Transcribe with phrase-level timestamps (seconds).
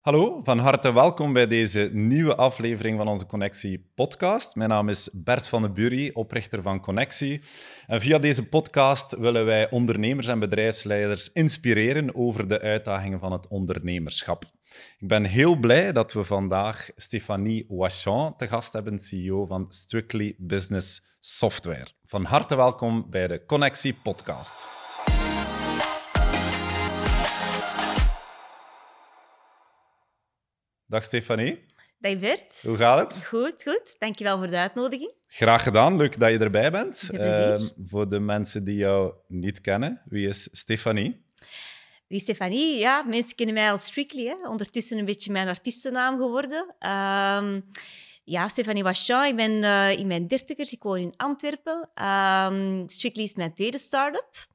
[0.00, 4.54] Hallo, van harte welkom bij deze nieuwe aflevering van onze Connectie podcast.
[4.54, 7.40] Mijn naam is Bert van den Bury, oprichter van Connectie.
[7.86, 13.48] En via deze podcast willen wij ondernemers en bedrijfsleiders inspireren over de uitdagingen van het
[13.48, 14.44] ondernemerschap.
[14.98, 20.34] Ik ben heel blij dat we vandaag Stéphanie Wachon te gast hebben, CEO van Strictly
[20.38, 21.86] Business Software.
[22.04, 24.79] Van harte welkom bij de Connectie podcast.
[30.90, 31.64] Dag Stefanie.
[31.98, 32.62] Dag Bert.
[32.62, 33.24] Hoe gaat het?
[33.24, 33.96] Goed, goed.
[33.98, 35.12] Dankjewel voor de uitnodiging.
[35.26, 35.96] Graag gedaan.
[35.96, 37.10] Leuk dat je erbij bent.
[37.12, 41.24] Uh, voor de mensen die jou niet kennen, wie is Stefanie?
[42.06, 42.78] Wie is Stefanie?
[42.78, 44.24] Ja, mensen kennen mij als Strictly.
[44.24, 44.48] Hè.
[44.48, 46.74] Ondertussen een beetje mijn artiestennaam geworden.
[46.80, 47.60] Uh,
[48.24, 49.24] ja, Stefanie Wachon.
[49.24, 50.72] Ik ben uh, in mijn dertigers.
[50.72, 51.90] Ik woon in Antwerpen.
[51.94, 54.48] Ehm, Strictly is mijn tweede start-up.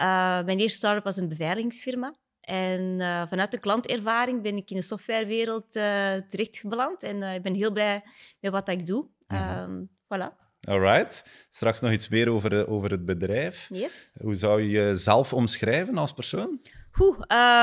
[0.00, 2.14] Eh, mijn eerste start-up was een beveiligingsfirma.
[2.50, 7.02] En uh, vanuit de klantervaring ben ik in de softwarewereld uh, terecht beland.
[7.02, 8.02] En uh, ik ben heel blij
[8.40, 9.06] met wat ik doe.
[9.26, 9.88] Mm -hmm.
[9.88, 10.38] voilà.
[10.60, 11.24] Alright.
[11.50, 13.68] Straks nog iets meer over, over het bedrijf.
[13.72, 14.16] Yes.
[14.22, 16.60] Hoe zou je jezelf omschrijven als persoon?
[16.98, 17.18] Oeh,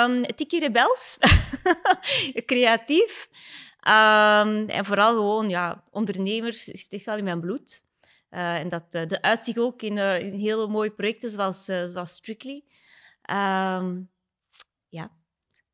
[0.06, 1.18] um, tikkie rebels.
[2.46, 3.30] Creatief.
[3.88, 7.86] Um, en vooral gewoon, ja, ondernemers is echt wel in mijn bloed.
[8.30, 12.64] en dat de uitzicht ook in, in, hele mooie projecten zoals, zoals Strictly.
[13.32, 14.10] Um,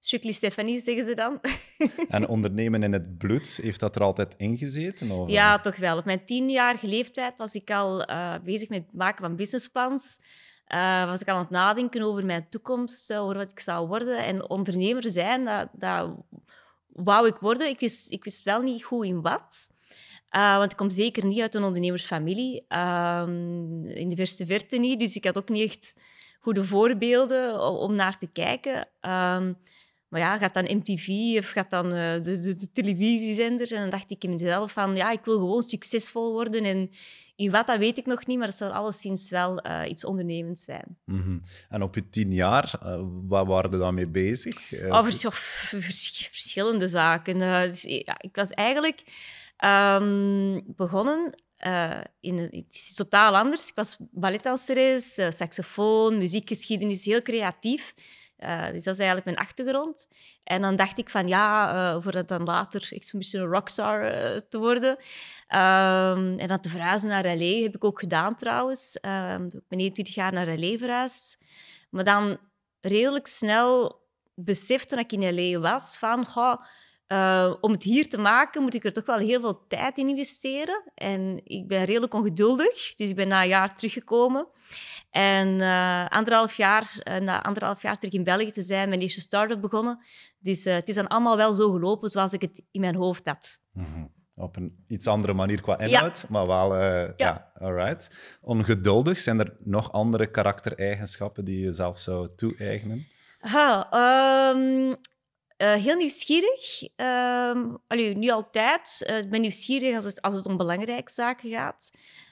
[0.06, 1.40] strictly Stephanie, zeggen ze dan.
[2.10, 5.12] en ondernemen in het bloed, heeft dat er altijd ingezeten?
[5.12, 5.30] Of?
[5.30, 5.98] Ja, toch wel.
[5.98, 10.20] Op mijn tienjarige leeftijd was ik al uh, bezig met het maken van businessplans.
[10.68, 14.26] Uh, was ik al aan het nadenken over mijn toekomst, over wat ik zou worden.
[14.26, 16.12] En ondernemer zijn, dat, dat
[16.88, 17.68] wou ik worden.
[17.70, 19.70] Ik wist, ik wist wel niet goed in wat.
[20.32, 22.66] Uh, want ik kom zeker niet uit een ondernemersfamilie.
[22.70, 23.24] Uh,
[23.84, 25.00] in de verste verte niet.
[25.00, 25.96] Dus ik had ook niet echt
[26.40, 28.88] goede voorbeelden om naar te kijken.
[29.02, 29.58] Um,
[30.14, 33.74] maar ja, gaat dan MTV of gaat dan uh, de, de, de, televisiezender?
[33.74, 36.64] En dan dacht ik in mezelf van, ja, ik wil gewoon succesvol worden.
[36.64, 36.90] En
[37.36, 40.64] in wat, dat weet ik nog niet, maar het zal alleszins wel uh, iets ondernemends
[40.64, 40.98] zijn.
[41.06, 41.42] Mm -hmm.
[41.70, 44.74] En op je tien jaar, uh, wat waren je dan mee bezig?
[44.74, 47.40] Oh, vers vers verschillende zaken.
[47.68, 49.04] dus, ja, ik was eigenlijk
[49.66, 51.36] um, begonnen
[51.66, 53.68] uh, in, het is totaal anders.
[53.68, 57.94] Ik was balletdanseres, saxofoon, muziekgeschiedenis, heel creatief.
[58.40, 60.08] Uh, dus dat is eigenlijk mijn achtergrond.
[60.44, 64.12] En dan dacht ik van ja, voor dat dan later echt zo'n beetje een rockstar
[64.50, 64.90] te worden.
[64.90, 67.62] Um, en dan te verhuizen naar L.A.
[67.62, 68.98] heb ik ook gedaan trouwens.
[69.02, 70.78] Um, ik ben 21 jaar naar L.A.
[70.78, 71.44] verhuisd.
[71.90, 72.38] Maar dan
[72.82, 74.02] redelijk snel
[74.36, 75.60] besefte toen ik in L.A.
[75.60, 76.26] was van...
[76.26, 76.64] Goh,
[77.14, 80.08] uh, om het hier te maken moet ik er toch wel heel veel tijd in
[80.08, 80.84] investeren.
[80.96, 84.48] En ik ben redelijk ongeduldig, dus ik ben na een jaar teruggekomen.
[85.10, 89.22] En uh, anderhalf jaar, uh, na anderhalf jaar terug in België te zijn, mijn eerste
[89.22, 90.06] start-up begonnen.
[90.40, 93.60] Dus het is dan allemaal wel zo gelopen zoals ik het in mijn hoofd had.
[93.72, 94.12] Mm -hmm.
[94.36, 96.28] Op een iets andere manier qua inhoud, ja.
[96.30, 97.14] maar wel, ja.
[97.18, 98.16] ja, alright.
[98.42, 103.08] Ongeduldig, zijn er nog andere karaktereigenschappen die je zelf zou toe-eigenen?
[103.94, 104.96] Um,
[105.58, 106.88] uh, heel nieuwsgierig.
[107.88, 109.06] Allee, niet altijd.
[109.10, 111.92] Uh, ik ben nieuwsgierig als het, als het om belangrijke zaken gaat.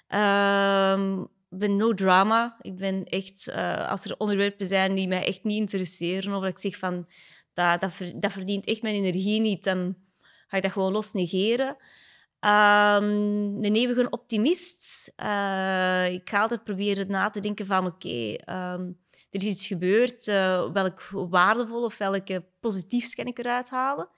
[0.09, 1.17] Uh,
[1.49, 2.57] ik ben no drama.
[2.61, 6.57] Ik ben echt, uh, als er onderwerpen zijn die mij echt niet interesseren, of ik
[6.57, 7.07] zeg van
[7.53, 9.95] dat, dat, dat verdient echt mijn energie niet, dan
[10.47, 11.67] ga ik dat gewoon los negeren.
[12.45, 15.07] Um, een eeuwige optimist.
[16.11, 18.35] Ik ga altijd proberen na te denken van oké,
[19.31, 24.09] er is iets gebeurd, uh, welk waardevol of welke positiefs kan ik eruit halen.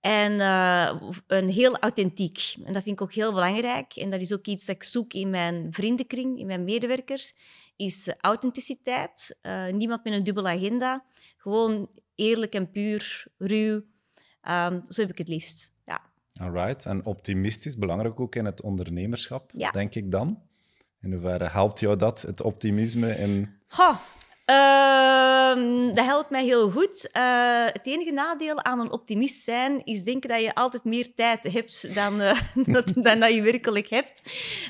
[0.00, 2.54] En uh, een heel authentiek.
[2.64, 3.96] En dat vind ik ook heel belangrijk.
[3.96, 7.34] En dat is ook iets dat ik zoek in mijn vriendenkring, in mijn medewerkers,
[7.76, 9.36] is authenticiteit.
[9.42, 11.04] Uh, niemand met een dubbele agenda.
[11.36, 13.74] Gewoon eerlijk en puur, ruw.
[14.48, 16.00] Um, zo heb ik het liefst, ja.
[16.34, 16.86] Alright.
[16.86, 19.70] En optimistisch, belangrijk ook in het ondernemerschap, ja.
[19.70, 20.42] denk ik dan.
[21.00, 23.58] In hoeverre helpt jou dat, het optimisme in...
[23.66, 24.00] Ha,
[24.46, 27.08] Uh, dat helpt mij heel goed.
[27.16, 31.52] Uh, het enige nadeel aan een optimist zijn is denken dat je altijd meer tijd
[31.52, 32.18] hebt dan,
[33.04, 34.22] dan dat je werkelijk hebt.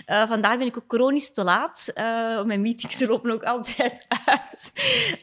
[0.06, 1.90] Eh, vandaar ben ik ook chronisch te laat.
[2.44, 4.73] mijn meetings lopen ook altijd uit.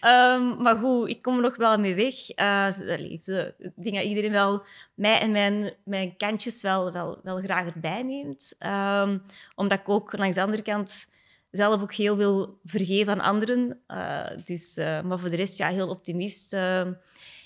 [0.02, 2.30] Um, maar goed, ik kom er nog wel mee weg.
[3.00, 3.26] ik
[3.76, 4.64] denk dat iedereen wel
[4.94, 8.56] mij en mijn, mijn kantjes wel, wel, wel graag erbij neemt.
[8.60, 9.24] Um,
[9.56, 11.08] omdat ik ook langs de andere kant
[11.58, 13.84] zelf ook heel veel vergeven aan anderen.
[13.88, 16.54] Uh, dus, uh, maar voor de rest, ja, heel optimist.
[16.54, 16.88] Uh,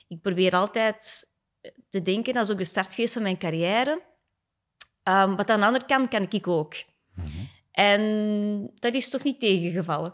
[0.08, 1.28] ik probeer altijd
[1.90, 4.02] te denken, dat is ook de start geweest van mijn carrière.
[5.04, 6.74] Um, wat aan de andere kant kan ik ook.
[7.14, 7.50] Mm -hmm.
[7.72, 10.14] En dat is toch niet tegengevallen.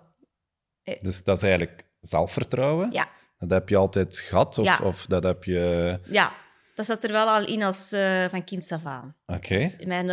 [0.99, 2.91] Dus dat is eigenlijk zelfvertrouwen?
[2.91, 3.09] Ja.
[3.39, 4.57] Dat heb je altijd gehad?
[4.57, 4.79] Of, ja.
[4.83, 5.99] of dat heb je...
[6.05, 6.31] Ja.
[6.75, 7.89] Dat zat er wel al in als
[8.29, 9.15] van kind af aan.
[9.25, 9.57] Oké.
[9.57, 10.07] Dus mijn,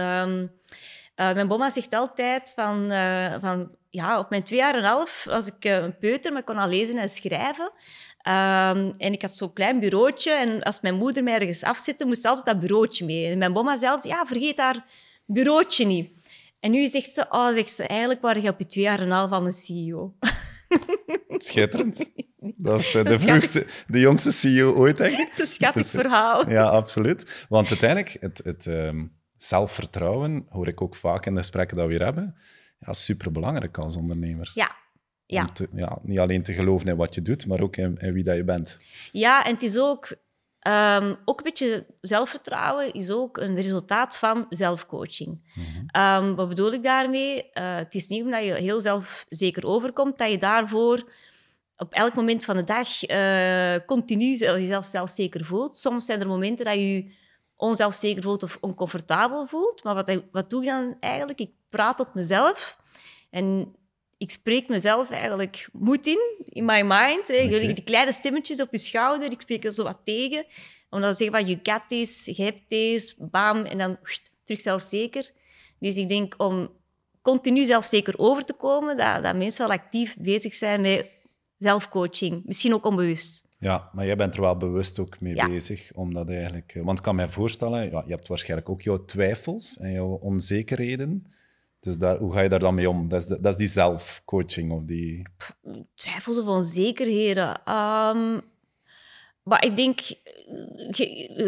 [1.21, 3.79] uh, mijn mama zegt altijd van, uh, van...
[3.91, 6.69] Ja, op mijn twee jaar en half was ik een peuter, maar ik kon al
[6.69, 7.73] lezen en schrijven.
[8.29, 10.33] Um, en ik had zo'n klein bureautje.
[10.33, 13.31] En als mijn moeder mij ergens afzette, moest ze altijd dat bureautje mee.
[13.31, 14.85] En mijn mama zei altijd, ja, vergeet haar
[15.27, 16.13] bureautje niet.
[16.61, 19.11] En nu zegt ze, oh, zegt ze, eigenlijk waren je op je twee jaar en
[19.11, 20.15] half van een CEO.
[21.39, 22.11] Schitterend.
[22.57, 25.29] Dat is de, vroegste, de jongste CEO ooit, denk ik.
[25.29, 26.51] Dat is een schattig verhaal.
[26.51, 27.47] Ja, absoluut.
[27.49, 31.93] Want uiteindelijk, het, het um, zelfvertrouwen, hoor ik ook vaak in de gesprekken dat we
[31.93, 32.37] hier hebben,
[32.79, 34.51] ja, superbelangrijk als ondernemer.
[34.55, 34.77] Ja,
[35.27, 35.45] ja.
[35.45, 35.99] Te, ja.
[36.03, 38.45] Niet alleen te geloven in wat je doet, maar ook in, in wie dat je
[38.45, 38.79] bent.
[39.13, 40.17] Ja, en het is ook
[40.69, 45.53] Um, ook een beetje zelfvertrouwen is ook een resultaat van zelfcoaching.
[45.55, 47.37] Mm um, wat bedoel ik daarmee?
[47.37, 51.13] Uh, het is niet omdat je heel zelfzeker overkomt dat je daarvoor
[51.77, 55.77] op elk moment van de dag uh, continu jezelf zelfzeker voelt.
[55.77, 57.13] Soms zijn er momenten dat je
[57.61, 59.85] onzelfzeker voelt of oncomfortabel voelt.
[59.85, 61.41] Maar wat, wat doe je dan eigenlijk?
[61.41, 62.79] Ik praat tot mezelf
[63.31, 63.75] en
[64.19, 67.29] ik spreek mezelf eigenlijk moed in, in my mind.
[67.29, 67.45] Hè.
[67.45, 67.75] Okay.
[67.75, 70.47] Die kleine stemmetjes op je schouder, ik spreek er zo wat tegen.
[70.91, 73.99] Omdat we zeggen van, you got this, je hebt deze, bam, en dan
[74.45, 75.31] terug zelfzeker.
[75.79, 76.71] Dus ik denk om
[77.23, 81.07] continu zelfzeker over te komen, dat, dat mensen wel actief bezig zijn met
[81.59, 82.43] zelfcoaching.
[82.45, 83.49] Misschien ook onbewust.
[83.61, 85.91] Ja, maar jij bent er wel bewust ook mee bezig.
[85.95, 89.93] Omdat eigenlijk, want ik kan me voorstellen, ja, je hebt waarschijnlijk ook jouw twijfels en
[89.93, 91.27] jouw onzekerheden.
[91.81, 93.09] Dus daar, hoe ga je daar dan mee om?
[93.09, 95.23] Dat is, dat is die zelfcoaching of die...
[95.95, 97.49] Twijfels of onzekerheden?
[97.49, 98.41] Um,
[99.51, 100.01] maar ik denk,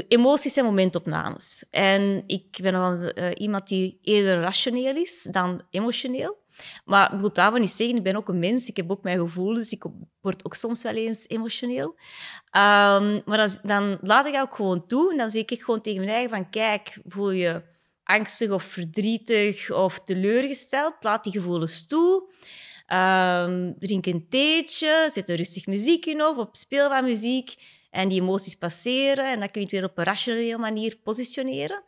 [0.08, 1.66] emoties zijn momentopnames.
[1.70, 6.37] En ik ben wel uh, iemand die eerder rationeel is dan emotioneel.
[6.84, 9.19] Maar ik wil daarvan niet zeggen, ik ben ook een mens, ik heb ook mijn
[9.19, 9.84] gevoelens, ik
[10.20, 11.87] word ook soms wel eens emotioneel.
[11.87, 16.00] Um, maar dan, laat ik dat ook gewoon toe en dan zeg ik gewoon tegen
[16.00, 17.62] mijn eigen van, kijk, voel je
[18.04, 20.94] angstig of verdrietig of teleurgesteld.
[21.00, 22.31] Laat die gevoelens toe.
[22.93, 28.21] Um, drink een theetje, zet er rustig muziek in of op speelbaar muziek en die
[28.21, 29.33] emoties passeren.
[29.33, 31.83] En dan kun je het weer op een rationele manier positioneren.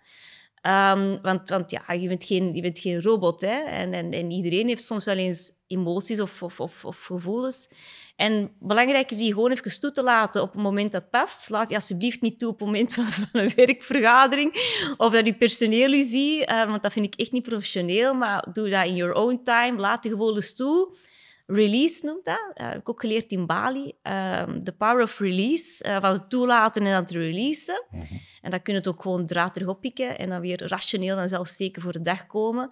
[0.66, 3.40] Um, want, want ja, je bent geen, je bent geen robot.
[3.40, 3.62] Hè?
[3.62, 7.68] En, en, en iedereen heeft soms wel eens emoties of, of, of, of gevoelens.
[8.16, 11.50] En belangrijk is die gewoon even toe te laten op het moment dat past.
[11.50, 14.52] Laat je alsjeblieft niet toe op het moment van, een werkvergadering
[14.96, 18.14] of dat je personeel u ziet, uh, want dat vind ik echt niet professioneel.
[18.14, 19.80] Maar doe dat in your own time.
[19.80, 20.96] Laat de gevoelens toe.
[21.46, 22.52] Release noemt dat.
[22.54, 23.92] Uh, heb ik ook geleerd in Bali.
[24.02, 25.84] Uh, the power of release.
[25.88, 27.84] Uh, van het toelaten en het releasen.
[27.90, 28.18] Mm -hmm.
[28.42, 31.28] En dan kun je het ook gewoon draad terug oppikken en dan weer rationeel en
[31.28, 32.70] zelfzeker voor de dag komen.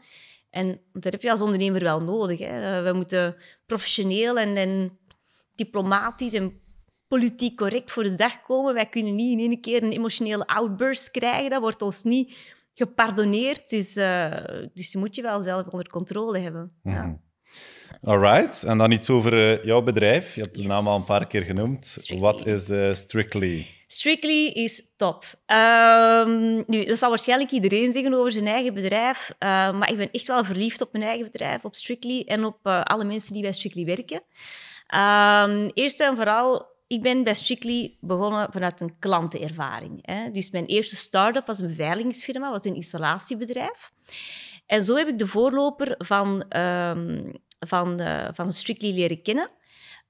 [0.51, 2.39] En dat heb je als ondernemer wel nodig.
[2.39, 2.83] Hè.
[2.83, 3.37] We moeten
[3.67, 4.99] professioneel en, en
[5.55, 6.61] diplomatisch en
[7.09, 8.75] politiek correct voor de dag komen.
[8.75, 11.51] Wij kunnen niet in één keer een emotionele outburst krijgen.
[11.51, 12.37] Dat wordt ons niet
[12.75, 13.71] gepardonneerd.
[13.71, 14.45] Dus, uh,
[14.75, 16.73] dus moet je wel zelf onder controle hebben.
[16.83, 17.03] Mm -hmm.
[17.03, 17.21] ja.
[18.05, 20.35] Alright, en dan iets over uh, jouw bedrijf.
[20.35, 21.97] Je hebt de naam al een paar keer genoemd.
[22.19, 23.67] Wat is uh, Strictly?
[23.87, 25.25] Strictly is top.
[25.47, 30.11] Um, nu, dat zal waarschijnlijk iedereen zeggen over zijn eigen bedrijf, uh, maar ik ben
[30.11, 33.53] echt wel verliefd op mijn eigen bedrijf, op Strictly en op alle mensen die bij
[33.53, 34.23] Strictly werken.
[34.95, 39.99] Um, eerst en vooral, ik ben bij Strictly begonnen vanuit een klantenervaring.
[40.07, 40.31] Hè.
[40.31, 43.93] Dus mijn eerste start-up was een beveiligingsfirma, was een installatiebedrijf.
[44.67, 47.33] En zo heb ik de voorloper van, um,
[47.67, 48.01] van,
[48.35, 49.51] van Strictly leren kennen.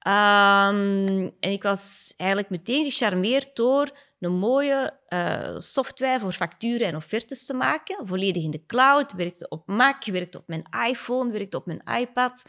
[0.07, 3.91] Um, en ik was eigenlijk meteen gecharmeerd door
[4.21, 8.07] een mooie uh, software voor facturen en offertes te maken.
[8.07, 9.13] Volledig in de cloud.
[9.13, 12.43] Werkte op Mac, werkte op mijn iPhone, werkte op mijn iPad.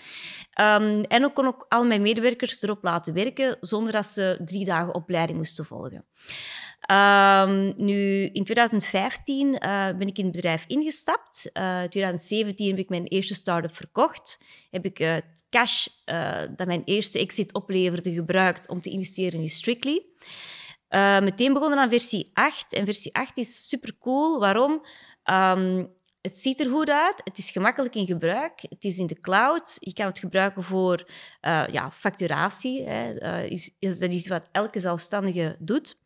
[0.62, 4.65] Um, en ook kon ik al mijn medewerkers erop laten werken zonder dat ze drie
[4.65, 6.05] dagen opleiding moesten volgen.
[6.91, 11.49] Um, nu, in 2015 uh, eh, ben ik in het bedrijf ingestapt.
[11.53, 14.39] Uh, in 2017 heb ik mijn eerste start-up verkocht.
[14.71, 15.87] Heb ik uh, het cash
[16.55, 20.05] dat mijn eerste exit opleverde gebruikt om te investeren in Strictly.
[21.21, 22.73] meteen begonnen aan versie 8.
[22.73, 24.39] En versie 8 is super cool.
[24.39, 24.85] Waarom?
[25.31, 29.19] Um, het ziet er goed uit, het is gemakkelijk in gebruik, het is in de
[29.19, 29.77] cloud.
[29.79, 31.09] Je kan het gebruiken voor
[31.71, 32.83] ja, facturatie.
[32.83, 33.43] Hè.
[33.43, 36.01] Is, is, dat is wat elke zelfstandige doet.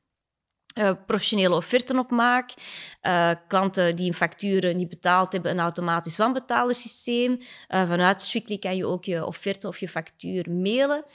[0.78, 2.54] Uh, professionele offerten opmaak.
[3.02, 7.32] Uh, klanten die een facturen niet betaald hebben, een automatisch wanbetalersysteem.
[7.32, 11.06] Uh, vanuit Strictly kan je ook je offerte of je factuur mailen.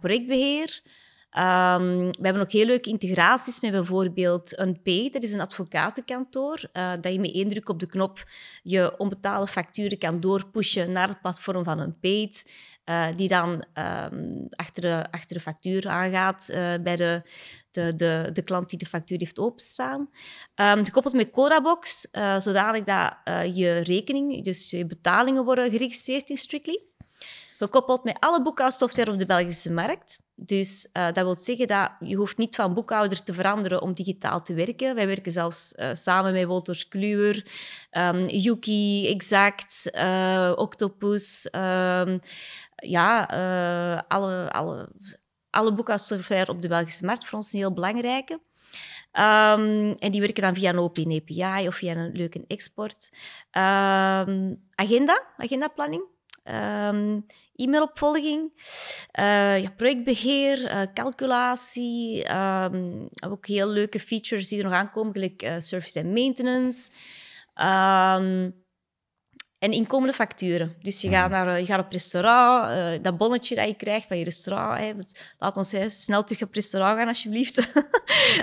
[0.00, 0.80] projectbeheer.
[1.38, 6.60] Um, we hebben ook heel leuke integraties met bijvoorbeeld een Pay, dat is een advocatenkantoor,
[7.00, 8.24] dat je met één druk op de knop
[8.62, 12.52] je onbetaalde facturen kan doorpushen naar het platform van een Paid,
[13.16, 16.46] die dan um, achter, de, achter de factuur aangaat
[16.82, 17.22] bij de
[17.70, 20.10] de, de, de klant die de factuur heeft openstaan.
[20.54, 26.30] Um, gekoppeld met Codabox, uh, zodanig dat uh, je rekening, dus je betalingen worden geregistreerd
[26.30, 26.82] in Strictly.
[27.58, 30.20] Gekoppeld met alle boekhoudsoftware op de Belgische markt.
[30.34, 34.42] Dus uh, dat wil zeggen dat je hoeft niet van boekhouder te veranderen om digitaal
[34.42, 34.94] te werken.
[34.94, 37.46] Wij werken zelfs samen met Wolters Kluwer,
[37.90, 39.90] um, Yuki, Exact,
[40.56, 41.48] Octopus.
[41.56, 42.20] Um,
[42.76, 43.24] ja,
[44.08, 44.88] alle, alle,
[45.50, 48.40] alle boekhoudsoftware op de Belgische markt voor ons een heel belangrijke.
[49.12, 53.10] Um, en die werken dan via een open API of via een leuke export.
[53.52, 56.02] Um, agenda, agendaplanning.
[56.44, 58.52] Um, e-mailopvolging,
[59.18, 62.28] uh, ja, projectbeheer, uh, calculatie.
[63.28, 66.90] Ook heel leuke features die er nog aankomen, gelijk uh, service en maintenance.
[69.60, 70.74] En inkomende facturen.
[70.82, 74.18] Dus je gaat, naar, je gaat op restaurant, uh, dat bonnetje dat je krijgt van
[74.18, 74.78] je restaurant.
[74.78, 74.92] Hè,
[75.38, 77.58] laat ons hè, snel terug op restaurant gaan, alsjeblieft.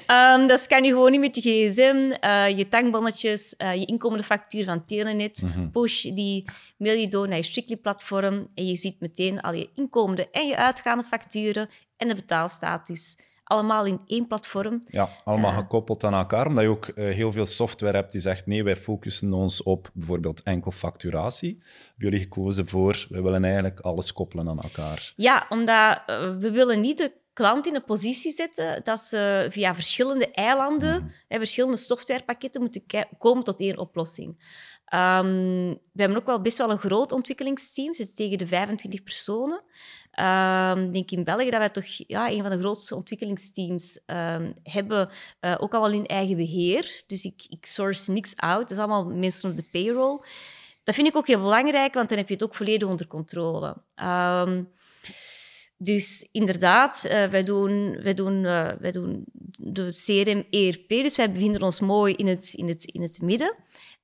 [0.07, 2.25] um, dat kan je gewoon niet met je gsm.
[2.25, 5.71] Uh, je tankbonnetjes, uh, je inkomende factuur van Telenet, mm -hmm.
[5.71, 6.45] push, die
[6.77, 10.57] mail je door naar je Strictly-platform en je ziet meteen al je inkomende en je
[10.57, 13.15] uitgaande facturen en de betaalstatus
[13.47, 14.83] allemaal in één platform.
[14.87, 18.21] Ja, allemaal uh, gekoppeld aan elkaar, omdat je ook uh, heel veel software hebt die
[18.21, 21.57] zegt nee, wij focussen ons op bijvoorbeeld enkel facturatie.
[21.59, 25.13] Hebben jullie gekozen voor, we willen eigenlijk alles koppelen aan elkaar?
[25.15, 29.75] Ja, omdat uh, we willen niet de klant in een positie zetten dat ze via
[29.75, 31.11] verschillende eilanden, mm.
[31.27, 32.83] hè, verschillende softwarepakketten moeten
[33.17, 34.27] komen tot één oplossing.
[34.93, 39.63] Um, we hebben ook wel best wel een groot ontwikkelingsteam, zitten tegen de 25 personen.
[40.19, 45.09] Um, denk in België dat wij toch ja, een van de grootste ontwikkelingsteams um, hebben,
[45.41, 47.03] uh, ook al wel in eigen beheer.
[47.07, 48.61] Dus ik, ik source niks out.
[48.61, 50.19] Het is allemaal mensen op de payroll.
[50.83, 53.75] Dat vind ik ook heel belangrijk, want dan heb je het ook volledig onder controle.
[54.03, 54.69] Um,
[55.77, 59.23] dus inderdaad, uh, wij, doen, wij, doen, uh, wij doen
[59.57, 63.55] de CRM ERP, dus wij bevinden ons mooi in het, in het, in het midden.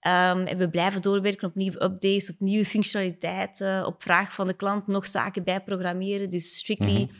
[0.07, 4.53] Um, en we blijven doorwerken op nieuwe updates, op nieuwe functionaliteiten, op vraag van de
[4.53, 6.29] klant nog zaken bijprogrammeren.
[6.29, 7.17] Dus Strictly mm -hmm.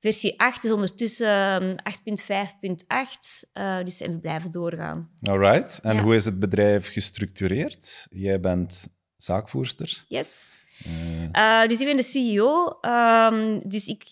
[0.00, 3.50] versie 8 is ondertussen 8.5.8.
[3.54, 5.10] Uh, dus en we blijven doorgaan.
[5.22, 5.80] Alright.
[5.82, 6.02] En ja.
[6.02, 8.06] hoe is het bedrijf gestructureerd?
[8.10, 10.04] Jij bent zaakvoerster.
[10.08, 10.58] Yes.
[10.86, 11.22] Uh.
[11.32, 12.78] Uh, dus ik ben de CEO.
[12.80, 14.02] Um, dus ik,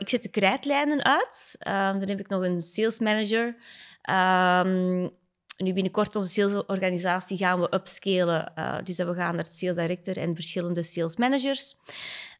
[0.00, 1.56] ik zet de krijtlijnen uit.
[1.98, 3.56] Dan heb ik nog een sales manager.
[4.10, 5.10] Um,
[5.58, 8.52] nu binnenkort onze salesorganisatie gaan we upscalen.
[8.58, 11.74] Uh, dus we gaan naar sales director en verschillende sales managers.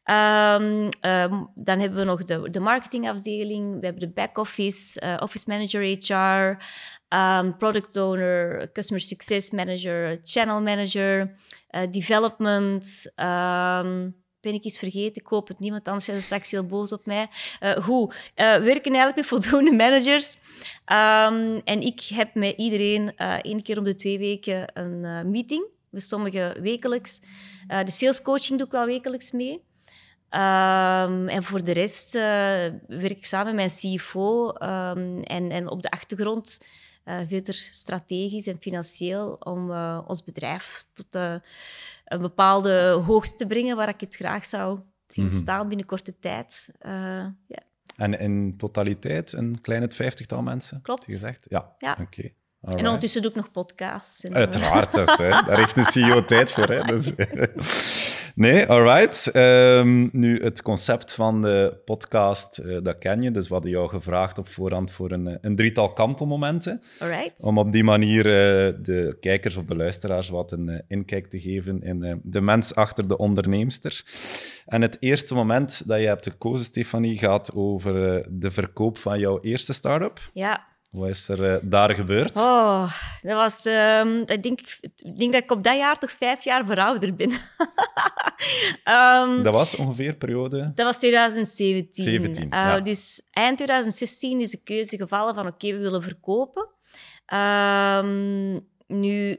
[0.05, 5.43] Um, um, dan hebben we nog de, de marketingafdeling, we hebben de back-office, uh, office
[5.47, 6.63] manager HR,
[7.15, 11.35] um, product owner, customer success manager, channel manager,
[11.71, 13.11] uh, development
[14.41, 15.21] ben ik iets vergeten?
[15.21, 17.27] Ik hoop het niemand anders is straks heel boos op mij.
[17.59, 18.13] Uh, hoe?
[18.13, 20.35] Uh, we werken eigenlijk met voldoende managers.
[20.85, 25.65] Um, en ik heb met iedereen uh, één keer om de twee weken een meeting.
[25.89, 27.19] We sommigen wekelijks.
[27.67, 29.51] de salescoaching doe ik wel wekelijks mee.
[29.51, 34.47] Um, en voor de rest werk ik samen met mijn CFO.
[34.47, 36.59] Um, en, en op de achtergrond
[37.03, 39.71] verder strategisch en financieel om
[40.07, 41.41] ons bedrijf tot
[42.09, 45.39] een bepaalde hoogte te brengen waar ik het graag zou zien mm -hmm.
[45.39, 46.69] staan binnen korte tijd.
[46.81, 47.33] Uh, yeah.
[47.95, 50.81] En in totaliteit een kleine vijftigtal mensen?
[50.81, 51.03] Klopt.
[51.03, 51.45] Gezegd?
[51.49, 51.91] Ja, ja.
[51.91, 52.01] oké.
[52.01, 52.33] Okay.
[52.61, 54.23] En ondertussen doe ik nog podcasts.
[54.23, 55.29] En, Uiteraard, dus, hè.
[55.29, 56.67] daar heeft een CEO tijd voor.
[56.67, 56.83] Hè.
[56.83, 57.13] Dus,
[58.35, 59.35] nee, alright.
[59.35, 63.31] Um, nu, het concept van de podcast, uh, dat ken je.
[63.31, 66.81] Dus we hadden jou gevraagd op voorhand voor een, een drietal kantelmomenten.
[66.99, 67.43] Alright.
[67.43, 71.39] Om op die manier uh, de kijkers of de luisteraars wat een uh, inkijk te
[71.39, 74.03] geven in de mens achter de onderneemster.
[74.65, 79.39] En het eerste moment dat je hebt gekozen, Stefanie, gaat over de verkoop van jouw
[79.41, 80.19] eerste start-up.
[80.33, 80.68] Ja.
[80.89, 82.37] Wat is er uh, daar gebeurd?
[82.37, 83.65] Oh, dat was...
[83.65, 87.31] Um, ik, denk, ik denk dat ik op dat jaar toch vijf jaar verouderd ben.
[88.83, 90.71] um, dat was ongeveer periode?
[90.75, 92.03] Dat was 2017.
[92.03, 92.79] 17, uh, ja.
[92.79, 96.67] Dus eind 2016 is de keuze gevallen van oké, okay, we willen verkopen.
[97.33, 99.37] Um, nu,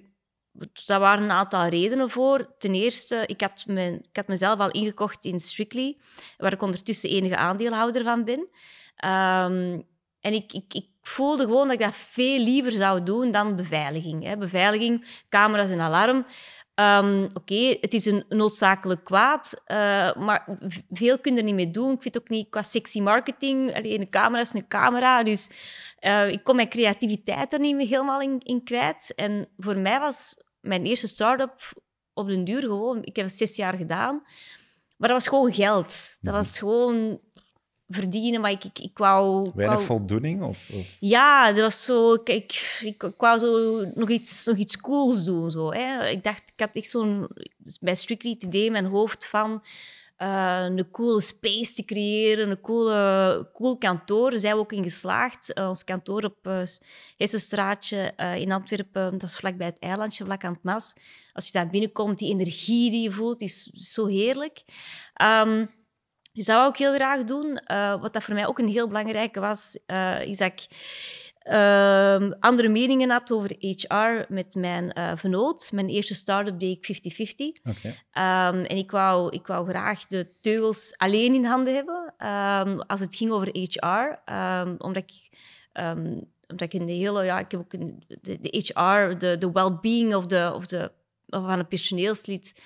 [0.87, 2.54] daar waren een aantal redenen voor.
[2.59, 5.97] Ten eerste, ik had, mijn, ik had mezelf al ingekocht in Strictly,
[6.37, 8.49] waar ik ondertussen enige aandeelhouder van ben.
[10.21, 14.25] En ik, ik, ik voelde gewoon dat ik dat veel liever zou doen dan beveiliging.
[14.25, 14.37] Hè.
[14.37, 16.26] Beveiliging, camera's en alarm.
[16.75, 20.59] Um, Oké, okay, het is een noodzakelijk kwaad, uh, maar
[20.90, 21.92] veel kun je er niet mee doen.
[21.92, 23.75] Ik weet ook niet qua sexy marketing.
[23.75, 25.50] Alleen een camera is een camera, dus
[26.00, 29.12] uh, ik kon mijn creativiteit er niet meer helemaal in, in kwijt.
[29.16, 31.73] En voor mij was mijn eerste start-up
[32.12, 33.02] op den duur gewoon...
[33.02, 34.23] Ik heb het zes jaar gedaan,
[34.97, 36.19] maar dat was gewoon geld.
[36.21, 37.21] Dat was gewoon
[37.91, 39.51] verdienen, maar ik, ik, ik wou...
[39.55, 40.43] Weinig wou- voldoening?
[40.43, 40.87] Of, of...
[41.01, 42.15] ja, dat was zo...
[42.15, 45.51] Ik, ik, ik, wou zo nog iets, nog iets cools doen.
[45.51, 46.07] Zo, hè.
[46.09, 47.29] Ik dacht, ik had echt zo'n...
[47.81, 49.63] Bij Strictly het idee in mijn hoofd van...
[50.17, 54.31] eh, een coole space te creëren, een coole, cool kantoor.
[54.31, 55.53] Daar zijn we ook in geslaagd.
[55.53, 56.63] Eh, ons kantoor op uh,
[57.17, 60.95] Hessenstraatje eh, in Antwerpen, dat is vlakbij het eilandje, vlak aan het Mas.
[61.33, 64.63] Als je daar binnenkomt, die energie die je voelt, is zo heerlijk.
[65.15, 65.67] Ehm,
[66.33, 67.61] dus dat wou ik heel graag doen.
[67.67, 70.67] Uh, wat dat voor mij ook een heel belangrijke was, uh, is dat ik
[71.45, 75.71] uh, andere meningen had over HR met mijn uh, vernoot.
[75.73, 77.13] Mijn eerste start-up deed ik
[77.59, 77.73] 50-50.
[77.77, 78.49] Okay.
[78.49, 83.01] Um, en ik wou, ik wou graag de teugels alleen in handen hebben um, als
[83.01, 84.33] het ging over HR.
[84.33, 85.39] Um, omdat ik...
[86.49, 87.25] omdat ik in de hele...
[87.25, 90.93] Ja, ik heb ook een, de, de HR, de, de well-being of, de, of, de,
[91.27, 92.63] of van een personeelslid...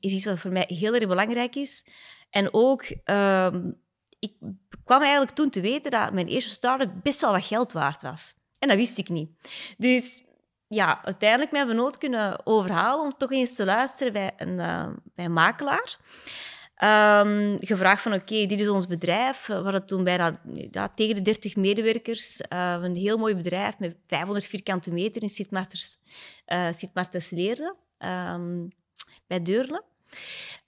[0.00, 1.84] is iets wat voor mij heel erg belangrijk is.
[2.32, 3.80] En ook, um,
[4.18, 4.32] ik
[4.84, 8.34] kwam eigenlijk toen te weten dat mijn eerste start-up best wel wat geld waard was.
[8.58, 9.30] En dat wist ik niet.
[9.78, 10.24] Dus
[10.68, 15.28] ja, uiteindelijk mijn vernoot kunnen overhalen om toch eens te luisteren bij een, uh, bij
[15.28, 15.98] makelaar.
[16.84, 19.46] Um, gevraagd van, oké, dit is ons bedrijf.
[19.46, 22.40] We hadden toen bijna ja, tegen de 30 medewerkers.
[22.40, 28.68] Uh, een heel mooi bedrijf met 500 vierkante meter in Sint-Maartens-Leerde, uh, um,
[29.26, 29.84] bij Deurle.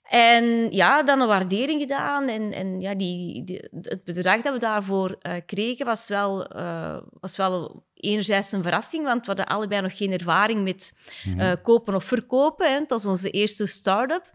[0.09, 2.27] En ja, dan een waardering gedaan.
[2.27, 6.97] En, en ja, die, die, het bedrag dat we daarvoor uh, kregen was wel, uh,
[7.19, 10.93] was wel enerzijds een verrassing, want we hadden allebei nog geen ervaring met
[11.27, 11.61] uh, mm-hmm.
[11.61, 12.71] kopen of verkopen.
[12.71, 12.79] Hè.
[12.79, 14.31] Het was onze eerste start-up.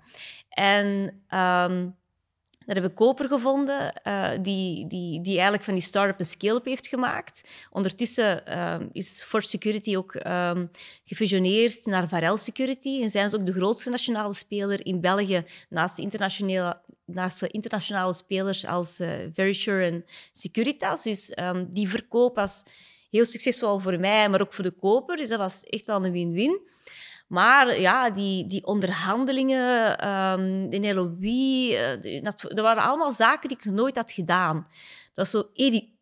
[0.49, 0.87] En
[1.31, 1.97] um,
[2.71, 6.65] daar hebben we koper gevonden uh, die, die, die eigenlijk van die start-up een scale-up
[6.65, 7.49] heeft gemaakt.
[7.71, 10.71] Ondertussen uh, is Force Security ook um,
[11.05, 15.97] gefusioneerd naar Varel Security en zijn ze ook de grootste nationale speler in België naast
[15.97, 21.03] de internationale, naast de internationale spelers als uh, Verisure en Securitas.
[21.03, 22.65] Dus um, die verkoop was
[23.11, 25.17] heel succesvol voor mij, maar ook voor de koper.
[25.17, 26.61] Dus dat was echt wel een win-win.
[27.31, 33.59] Maar ja, die, die onderhandelingen, um, de LOE, uh, dat, dat, waren allemaal zaken die
[33.59, 34.57] ik nog nooit had gedaan.
[35.15, 35.51] Dat was zo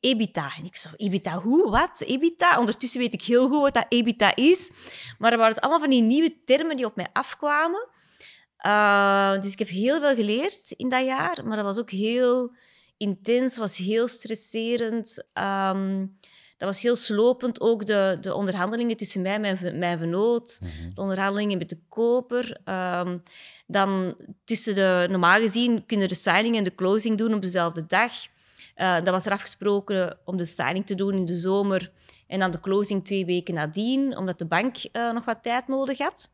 [0.00, 0.50] EBITDA.
[0.58, 1.70] En ik zo, EBITDA, hoe?
[1.70, 2.00] Wat?
[2.00, 2.58] EBITDA?
[2.58, 4.70] Ondertussen weet ik heel goed wat dat EBITDA is.
[5.18, 7.88] Maar er waren het allemaal van die nieuwe termen die op mij afkwamen.
[8.66, 11.40] Uh, dus ik heb heel veel geleerd in dat jaar.
[11.44, 12.56] Maar dat was ook heel
[12.96, 15.28] intens, was heel stresserend.
[15.34, 16.18] Um,
[16.58, 17.60] dat was heel slopend.
[17.60, 20.60] Ook de, de onderhandelingen tussen mij en mijn, mijn vernoot.
[20.62, 20.94] Mm-hmm.
[20.94, 22.60] De onderhandelingen met de koper.
[22.64, 23.22] Um,
[23.66, 25.06] dan tussen de...
[25.10, 28.12] Normaal gezien kunnen de signing en de closing doen op dezelfde dag.
[28.76, 31.90] Uh, dat was er afgesproken om de signing te doen in de zomer.
[32.26, 35.98] En dan de closing twee weken nadien, omdat de bank uh, nog wat tijd nodig
[35.98, 36.30] had.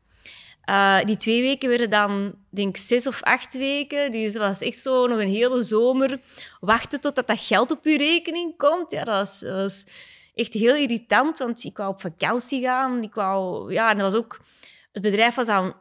[0.69, 4.11] Uh, die twee weken werden dan, denk ik, zes of acht weken.
[4.11, 6.19] Dus dat was echt zo nog een hele zomer
[6.59, 8.91] wachten totdat dat geld op je rekening komt.
[8.91, 9.85] Ja, dat was, dat was
[10.35, 13.03] echt heel irritant, want ik wou op vakantie gaan.
[13.03, 14.41] Ik wou, ja, en dat was ook...
[14.91, 15.73] Het bedrijf was al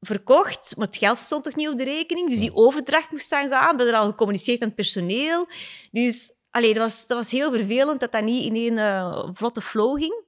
[0.00, 2.28] verkocht, maar het geld stond toch niet op de rekening.
[2.28, 3.76] Dus die overdracht moest dan gaan.
[3.76, 5.48] We hadden al gecommuniceerd aan het personeel.
[5.90, 9.60] Dus allee, dat, was, dat was heel vervelend dat dat niet in één uh, vlotte
[9.60, 10.24] flow ging.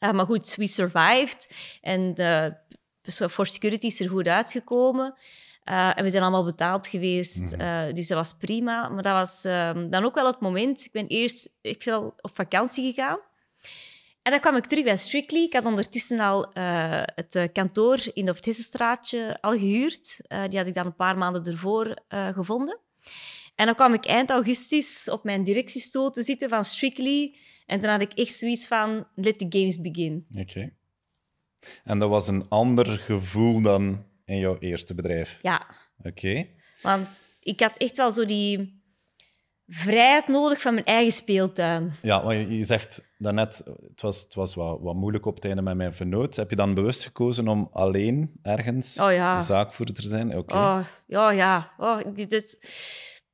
[0.00, 1.54] Uh, maar goed, we survived.
[1.80, 5.14] En uh, for security is er goed uitgekomen.
[5.64, 7.88] Uh, en we zijn allemaal betaald geweest, mm-hmm.
[7.88, 8.88] uh, dus dat was prima.
[8.88, 10.84] Maar dat was uh, dan ook wel het moment.
[10.84, 13.18] Ik ben eerst ik ben al op vakantie gegaan.
[14.22, 15.42] En dan kwam ik terug bij Strictly.
[15.42, 20.20] Ik had ondertussen al uh, het kantoor in het Hessenstraatje al gehuurd.
[20.48, 22.78] die had ik dan een paar maanden ervoor gevonden.
[23.54, 27.36] En dan kwam ik eind augustus op mijn directiestoel te zitten van Strictly.
[27.66, 30.26] En toen had ik echt zoiets van, let the games begin.
[30.30, 30.40] Oké.
[30.40, 30.74] Okay.
[31.84, 35.38] En dat was een ander gevoel dan in jouw eerste bedrijf?
[35.42, 35.66] Ja.
[35.98, 36.08] Oké.
[36.08, 36.54] Okay.
[36.82, 38.82] Want ik had echt wel zo die
[39.66, 41.92] vrijheid nodig van mijn eigen speeltuin.
[42.02, 45.62] Ja, maar je zegt daarnet, het was, het was wat, wat moeilijk op het einde
[45.62, 46.36] met mijn vernoot.
[46.36, 49.40] Heb je dan bewust gekozen om alleen ergens oh, ja.
[49.40, 50.36] zaakvoerder te zijn?
[50.36, 50.78] Okay.
[50.78, 51.74] Oh, ja, ja.
[51.78, 52.58] Oh, dit,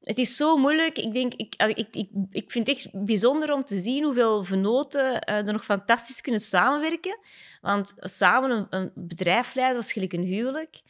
[0.00, 0.98] het is zo moeilijk.
[0.98, 5.04] Ik, denk, ik, ik, ik, ik vind het echt bijzonder om te zien hoeveel vernoten
[5.04, 7.18] uh, er nog fantastisch kunnen samenwerken.
[7.60, 10.82] Want samen een, een bedrijf leiden, dat is gelijk een huwelijk.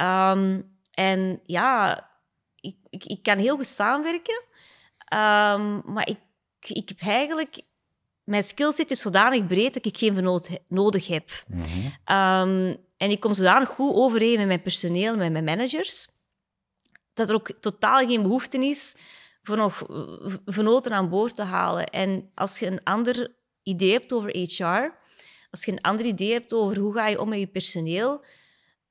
[0.00, 1.96] Um, en ja,
[2.60, 4.42] ik, ik, ik, kan heel goed samenwerken.
[5.14, 6.18] Um, maar ik,
[6.60, 7.60] ik heb eigenlijk...
[8.22, 11.30] Mijn skillset is zodanig breed dat ik geen vernoot nodig heb.
[11.46, 11.84] Mm-hmm.
[11.86, 16.08] Um, en ik kom zodanig goed overeen met mijn personeel, met mijn managers
[17.14, 18.96] dat er ook totaal geen behoefte is
[19.42, 19.86] voor nog
[20.44, 21.86] vernoten aan boord te halen.
[21.86, 24.94] En als je een ander idee hebt over HR,
[25.50, 28.24] als je een ander idee hebt over hoe ga je om met je personeel,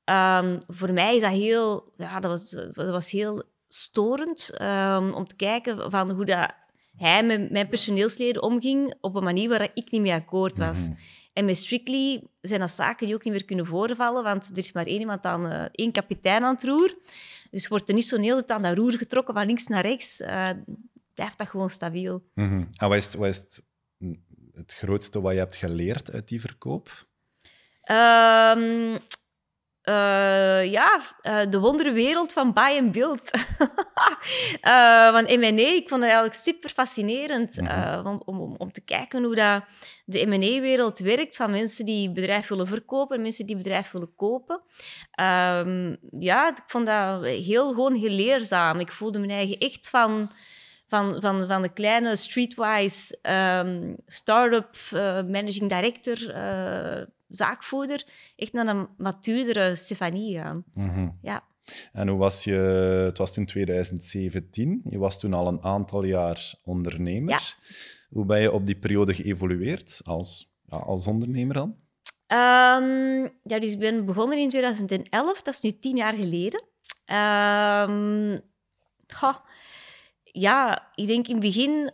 [0.06, 5.28] um, voor mij is dat heel, ja, dat was, dat was heel storend um, om
[5.28, 6.52] te kijken van hoe dat
[6.98, 10.88] hij met mijn personeelsleden omging op een manier waar ik niet mee akkoord was.
[10.88, 10.98] Mhm.
[11.34, 14.72] En met Strictly zijn dat zaken die ook niet meer kunnen voorvallen, want er is
[14.72, 16.96] maar één iemand aan, uh, één kapitein aan het roer.
[17.52, 20.22] Dus wordt er niet zo heel het aan dat roer getrokken van links naar rechts.
[20.22, 20.50] Uh,
[21.14, 22.24] blijft dat gewoon stabiel.
[22.34, 22.70] Mm -hmm.
[22.76, 23.64] En wat is, wat is het,
[24.54, 27.08] het, grootste wat je hebt geleerd uit die verkoop?
[27.92, 28.98] Um,
[29.84, 33.32] uh, ja, uh, de wonderwereld van buy and build.
[34.62, 37.70] uh, van M&A, ik vond het eigenlijk super fascinerend mm
[38.06, 39.64] om, om, om, te kijken hoe dat
[40.06, 44.62] de M&A-wereld werkt van mensen die bedrijf willen verkopen en mensen die bedrijf willen kopen.
[45.22, 48.80] Um, ja, ik vond dat heel gewoon heel leerzaam.
[48.80, 50.30] Ik voelde me eigen echt van
[50.88, 53.18] van, van, van de kleine streetwise
[53.64, 54.76] um, start-up
[55.28, 56.18] managing director
[57.32, 60.64] zaakvoerder echt naar een matuurdere Stefanie gaan.
[60.74, 61.10] Mhm.
[61.22, 61.44] Ja.
[61.94, 62.54] En hoe was je...
[63.06, 64.82] Het was toen 2017.
[64.84, 67.30] Je was toen al een aantal jaar ondernemer.
[67.30, 67.40] Ja.
[68.10, 71.76] Hoe ben je op die periode geëvolueerd als, ja, als ondernemer dan?
[72.28, 75.42] Um, ja, dus ik ben begonnen in 2011.
[75.42, 76.64] Dat is nu tien jaar geleden.
[77.12, 78.42] Um,
[80.24, 81.92] ja, ik denk in het begin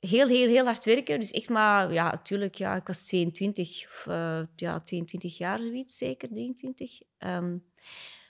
[0.00, 1.20] heel, heel, heel hard werken.
[1.20, 5.96] Dus echt maar, ja, natuurlijk, ja, ik was 22, of, uh, ja, 22 jaar, zoiets
[5.96, 7.00] zeker, 23.
[7.00, 7.56] Um, ehm,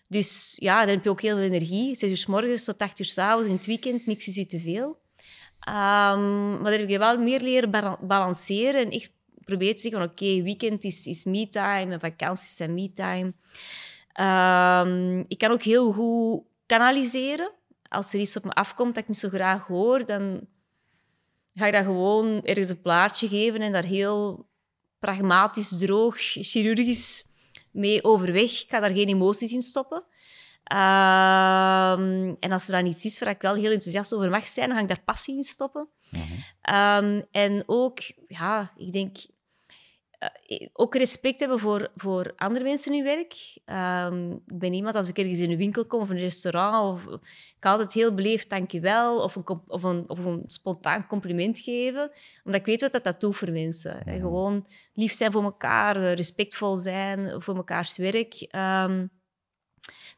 [0.07, 1.95] dus ja, dan heb je ook heel veel energie.
[1.95, 4.45] Zes uur s morgens tot acht uur s avonds in het weekend, niks is u
[4.45, 4.99] te veel.
[5.69, 9.13] Um, maar dan heb je wel meer leren balanceren en echt
[9.45, 13.33] proberen te zeggen oké, weekend is, is me-time en vakanties zijn me-time.
[14.21, 17.53] Um, ik kan ook heel goed kanaliseren.
[17.89, 20.47] Als er iets op me afkomt dat ik niet zo graag hoor, dan
[21.55, 24.49] ga ik dat gewoon ergens een plaatje geven en daar heel
[24.99, 27.25] pragmatisch, droog, chirurgisch
[27.71, 28.63] mee overweg.
[28.63, 30.05] Ik ga daar geen emoties in stoppen.
[30.65, 34.67] Ehm, en als er dan iets is waar ik wel heel enthousiast over mag zijn,
[34.69, 35.89] dan ga ik daar passie in stoppen.
[36.11, 36.23] Mhm.
[36.61, 39.17] Ehm, en ook, ja, ik denk
[40.21, 43.35] uh, ook respect hebben voor, voor andere mensen in je werk.
[44.13, 47.13] Um, ik ben iemand, als ik ergens in een winkel kom of een restaurant, of,
[47.15, 52.11] ik kan altijd heel beleefd dankjewel of een, of, een, of een spontaan compliment geven.
[52.45, 54.03] Omdat ik weet wat dat, dat doet voor mensen.
[54.05, 54.21] Mm.
[54.21, 58.49] Gewoon lief zijn voor elkaar, eh, respectvol zijn voor mekaars werk.
[58.57, 59.11] Um,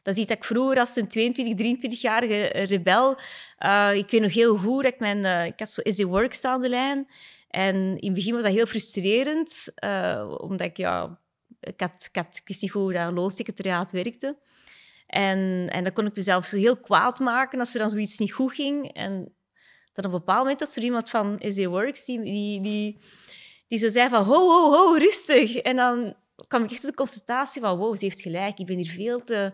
[0.03, 3.17] dat is iets dat ik vroeger als een 22, 23-jarige rebel...
[3.59, 5.25] Uh, ik weet nog heel goed dat ik mijn...
[5.25, 7.07] Uh, ik had zo Is Works aan de lijn.
[7.53, 11.19] En in het begin was dat heel frustrerend, uh, omdat ik, ja,
[11.59, 14.37] ik, had, ik, had, ik wist niet hoe dat loonsecretariaat werkte.
[15.07, 18.33] En, en dan kon ik mezelf zo heel kwaad maken als er dan zoiets niet
[18.33, 18.93] goed ging.
[18.93, 19.33] En
[19.93, 22.97] dan op een bepaald moment was er iemand van SD Works die, die, die,
[23.67, 25.55] die zo zei van ho, ho, ho, rustig.
[25.55, 26.15] En dan
[26.47, 28.59] kwam ik echt tot de constatatie van wow, ze heeft gelijk.
[28.59, 29.53] Ik ben hier veel te,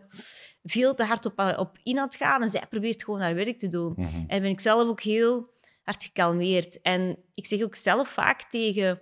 [0.63, 3.57] veel te hard op, op in aan het gaan en zij probeert gewoon haar werk
[3.57, 3.93] te doen.
[3.95, 4.23] Mhm.
[4.27, 5.57] En ben ik zelf ook heel
[5.89, 6.81] hard gekalmeerd.
[6.81, 8.99] En ik zeg ook zelf vaak tegen,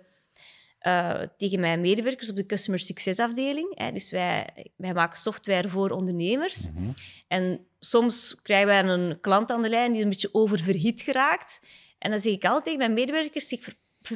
[0.82, 3.78] uh, tegen mijn medewerkers op de customer succesafdeling.
[3.78, 6.68] Hè, dus wij, wij maken software voor ondernemers.
[6.70, 6.90] Mhm.
[7.28, 11.60] En soms krijgen wij een klant aan de lijn die een beetje oververhit geraakt.
[11.98, 13.60] En dan zeg ik altijd tegen mijn medewerkers, zeg,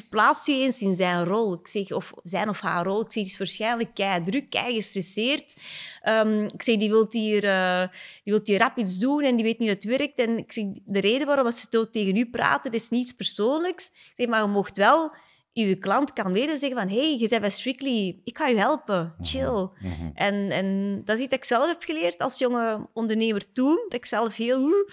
[0.00, 1.54] verplaats je eens in zijn rol.
[1.54, 3.00] Ik zeg, of zijn of haar rol.
[3.00, 5.60] Ik zeg, die is waarschijnlijk kei druk, kei gestresseerd.
[6.08, 7.88] Um, ik zeg, die wil hier, uh,
[8.24, 10.18] die wilt hier rap iets doen en die weet niet hoe het werkt.
[10.18, 13.86] En ik zeg, de reden waarom ze tegen u praten, is niets persoonlijks.
[13.86, 15.14] Ik zeg, maar je mocht wel
[15.52, 19.14] je klant kan weer zeggen van hey, je bent bij Strictly, ik ga je helpen,
[19.18, 19.68] mhm, chill.
[19.80, 20.10] Mhm.
[20.14, 23.94] en, en dat is iets dat ik zelf heb geleerd als jonge ondernemer toen, dat
[23.94, 24.90] ik zelf heel...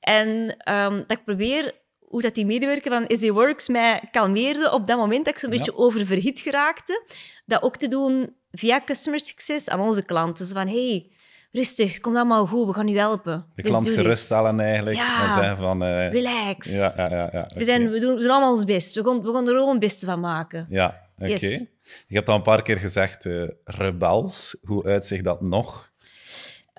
[0.00, 0.28] En
[0.72, 1.74] um, dat ik probeer
[2.08, 5.50] hoe dat die medewerker van SD Works mij kalmeerde op dat moment dat ik zo'n
[5.50, 5.56] ja.
[5.56, 7.04] beetje oververhit geraakte.
[7.46, 10.46] Dat ook te doen via customer success aan onze klanten.
[10.46, 11.10] Zo van, hey,
[11.50, 13.46] rustig, kom allemaal goed, we gaan u helpen.
[13.54, 14.96] De klant geruststellen eigenlijk.
[14.96, 15.82] Ja, en zeggen van...
[15.82, 16.70] Uh, relax.
[16.70, 18.94] Ja, ja, ja, ja we, zijn, we, doen, we doen allemaal ons best.
[18.94, 20.66] We gaan, we gaan er gewoon het beste van maken.
[20.70, 21.30] Ja, oké.
[21.30, 21.64] Yes.
[22.06, 24.56] Je hebt al een paar keer gezegd, uh, rebels.
[24.62, 25.85] Hoe uitzicht dat nog?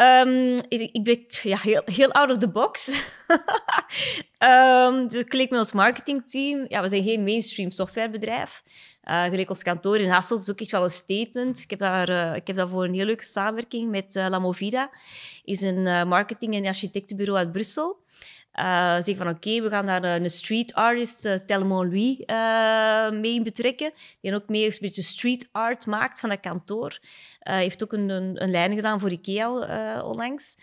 [0.01, 2.87] Um, ik, ben ja, heel, heel out of the box.
[4.39, 6.65] um, dus ik met ons marketingteam.
[6.67, 8.63] Ja, we zijn geen mainstream softwarebedrijf.
[9.03, 11.59] Uh, gelijk ons kantoor in Hasselt is ook echt wel een statement.
[11.59, 14.89] Ik heb, daar, uh, ik heb daarvoor een heel leuke samenwerking met uh, La Movida.
[15.43, 18.05] is een marketing- en architectenbureau uit Brussel.
[18.59, 22.17] Uh, zeggen van oké, we gaan daar een street artist, uh, Telmon Louis,
[23.21, 23.91] mee betrekken.
[24.21, 26.99] Die ook mee een beetje street art maakt van dat kantoor.
[27.55, 30.57] Heeft ook een, een, lijn gedaan voor IKEA onlangs.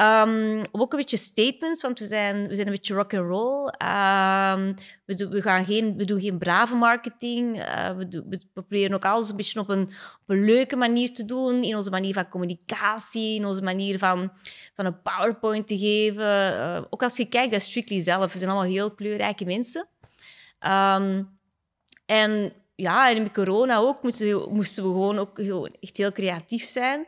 [0.00, 3.64] Um, ook een beetje statements, want we zijn, we zijn een beetje rock and roll.
[3.64, 4.74] Um,
[5.04, 7.56] we, we, gaan geen, we doen geen brave marketing.
[7.56, 9.82] Uh, we, proberen ook alles een beetje op een,
[10.22, 11.62] op een leuke manier te doen.
[11.62, 14.32] In onze manier van communicatie, in onze manier van,
[14.74, 16.86] van een PowerPoint te geven.
[16.92, 19.88] Ook als je kijkt bij Strictly zelf, we zijn allemaal heel kleurrijke mensen.
[20.60, 21.38] Um,
[22.06, 26.12] en ja, en met corona ook moesten we, moesten we gewoon ook gewoon echt heel
[26.12, 27.06] creatief zijn.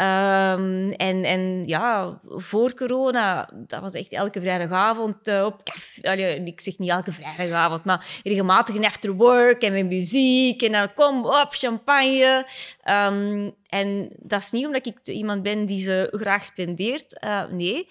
[0.00, 6.22] Um, en, en ja, voor corona, dat was echt elke vrijdagavond uh, op café.
[6.44, 10.62] Ik zeg niet elke vrijdagavond, maar regelmatig een after work en met muziek.
[10.62, 12.46] En dan kom op, champagne.
[12.84, 17.24] Um, en dat is niet omdat ik iemand ben die ze graag spendeert.
[17.24, 17.88] Uh, nee.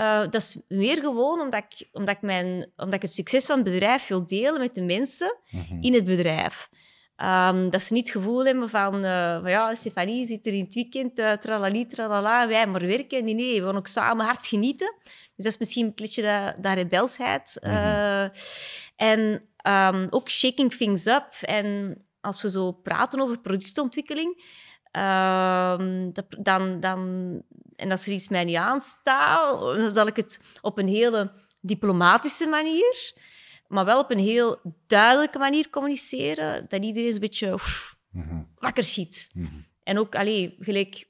[0.00, 3.56] Uh, dat is meer gewoon omdat ik, omdat, ik mijn, omdat ik het succes van
[3.56, 5.82] het bedrijf wil delen met de mensen mm -hmm.
[5.82, 6.68] in het bedrijf.
[7.16, 10.64] Um, dat ze niet het gevoel hebben van, uh, van ja, Stefanie zit er in
[10.64, 13.24] het weekend, uh, tralali, tralala, wij maar werken.
[13.24, 14.94] Nee, nee, we gaan ook samen hard genieten.
[15.04, 17.58] Dus dat is misschien een beetje dat, dat rebelsheid.
[17.60, 17.78] Mm -hmm.
[17.78, 18.28] uh,
[18.96, 19.42] en
[19.94, 21.26] um, ook shaking things up.
[21.40, 24.44] En als we zo praten over productontwikkeling,
[24.92, 27.42] um, dat, dan, dan,
[27.76, 32.46] en als er iets mij niet aanstaat, dan zal ik het op een hele diplomatische
[32.46, 33.12] manier
[33.70, 38.84] maar wel op een heel duidelijke manier communiceren, dat iedereen een beetje oef, mm wakker
[38.84, 39.30] schiet.
[39.34, 39.64] Mm -hmm.
[39.82, 41.08] En ook, allee, gelijk,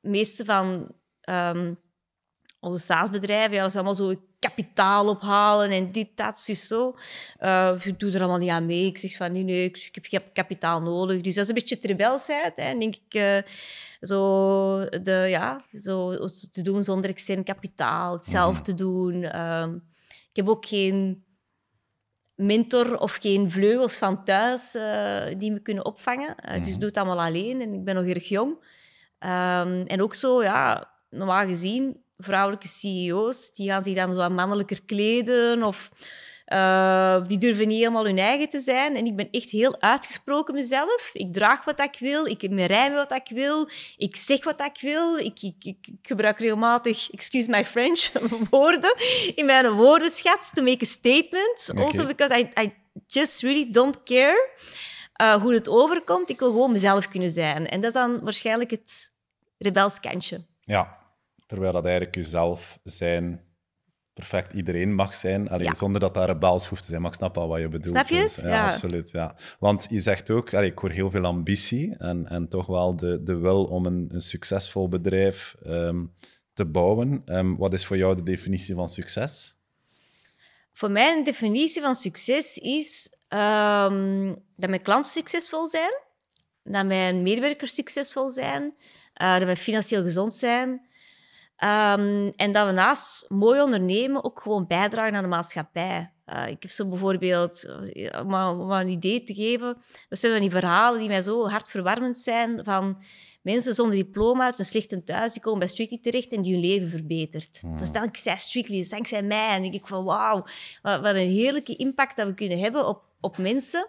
[0.00, 0.94] de meeste van
[1.28, 1.78] um,
[2.60, 6.96] onze SaaS-bedrijven, ja, dat is allemaal zo kapitaal ophalen en dit, dat, dus zo.
[7.40, 8.86] Uh, ik doe er allemaal niet aan mee.
[8.86, 11.20] Ik zeg van, nee, nee, ik heb kapitaal nodig.
[11.20, 13.14] Dus dat is een beetje rebelsheid, hè, denk ik.
[13.14, 13.38] Uh,
[14.00, 18.64] zo, de, ja, zo te doen zonder extern kapitaal, het zelf mm -hmm.
[18.64, 19.40] te doen.
[19.40, 19.82] Um,
[20.30, 21.24] ik heb ook geen
[22.34, 26.36] mentor of geen vleugels van thuis uh, die me kunnen opvangen.
[26.44, 28.50] Uh, Dus ik doe het allemaal alleen en ik ben nog erg jong.
[28.50, 34.30] Um, en ook zo, ja, normaal gezien, vrouwelijke CEO's, die gaan zich dan zo wat
[34.30, 35.90] mannelijker kleden of
[36.52, 38.96] uh, die durven niet helemaal hun eigen te zijn.
[38.96, 41.10] En ik ben echt heel uitgesproken mezelf.
[41.12, 44.78] Ik draag wat ik wil, ik me rijmen wat ik wil, ik zeg wat ik
[44.80, 45.16] wil.
[45.16, 48.10] Ik, ik, ik, gebruik regelmatig, excuse my French,
[48.50, 48.94] woorden
[49.34, 51.68] in mijn woordenschat to make a statement.
[51.70, 51.84] Okay.
[51.84, 52.74] Also because I, I
[53.06, 54.50] just really don't care
[55.22, 56.30] uh, hoe het overkomt.
[56.30, 57.68] Ik wil gewoon mezelf kunnen zijn.
[57.68, 59.12] En dat is dan waarschijnlijk het
[59.58, 60.46] rebelskantje.
[60.60, 61.01] Ja,
[61.46, 63.50] terwijl dat eigenlijk jezelf zijn
[64.12, 65.74] perfect iedereen mag zijn, allee, ja.
[65.74, 67.00] zonder dat daar rebels hoeft te zijn.
[67.00, 67.94] Maar ik snap al wat je bedoelt.
[67.94, 68.40] Snap je het?
[68.42, 69.10] Ja, ja, absoluut.
[69.10, 69.36] Ja.
[69.58, 73.22] Want je zegt ook, allee, ik hoor heel veel ambitie en, en toch wel de,
[73.22, 76.12] de wil om een, een succesvol bedrijf um,
[76.54, 77.22] te bouwen.
[77.26, 79.56] Um, wat is voor jou de definitie van succes?
[80.72, 85.92] Voor mij een definitie van succes is um, dat mijn klanten succesvol zijn,
[86.62, 88.74] dat mijn medewerkers succesvol zijn,
[89.22, 90.86] uh, dat we financieel gezond zijn,
[91.64, 96.12] Um, en dat we naast mooi ondernemen ook gewoon bijdragen aan de maatschappij.
[96.26, 97.66] Uh, ik heb zo bijvoorbeeld,
[98.22, 99.76] om, om een idee te geven,
[100.08, 103.02] dat zijn dan die verhalen die mij zo hartverwarmend zijn van
[103.42, 106.62] mensen zonder diploma uit een slechte thuis, die komen bij Strictly terecht en die hun
[106.62, 107.62] leven verbetert.
[107.62, 107.72] Mm.
[107.72, 109.48] Dat is dankzij Strictly, dat is dankzij mij.
[109.48, 110.44] En ik denk van wauw,
[110.82, 113.88] wat, wat, een heerlijke impact dat we kunnen hebben op, op mensen.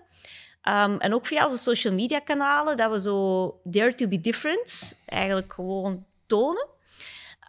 [0.67, 4.95] Um, en ook via onze social media kanalen, dat we zo dare to be different
[5.05, 6.71] eigenlijk gewoon tonen.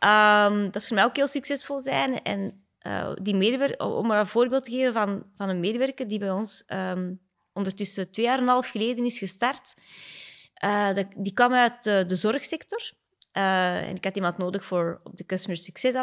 [0.05, 2.23] Um, dat is voor mij ook heel succesvol zijn.
[2.23, 6.19] En uh, die medewerker, om maar een voorbeeld te geven van, van een medewerker die
[6.19, 7.21] bij ons um,
[7.53, 9.75] ondertussen twee jaar en een half geleden is gestart.
[10.95, 12.93] Dat, die kwam uit de, de zorgsector.
[13.33, 15.97] En ik had iemand nodig voor op de customer success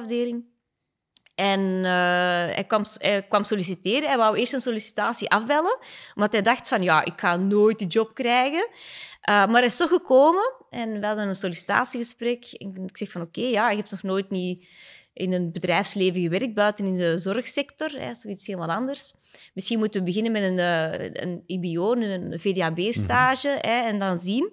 [1.42, 4.08] En hij, kwam, hij kwam solliciteren.
[4.08, 5.78] Hij wou eerst een sollicitatie afbellen,
[6.16, 8.68] omdat hij dacht van ja, ik ga nooit die job krijgen.
[8.70, 12.46] Uh, maar hij is toch gekomen en we hadden een sollicitatiegesprek.
[12.46, 14.68] En ik zeg van oké, okay, ja, je hebt nog nooit niet
[15.14, 19.14] in een bedrijfsleven gewerkt, buiten in de zorgsector, hè, zoiets helemaal anders.
[19.54, 23.88] Misschien moeten we beginnen met een, uh, een IBO, een VDAB-stage, mm -hmm.
[23.88, 24.52] en dan zien.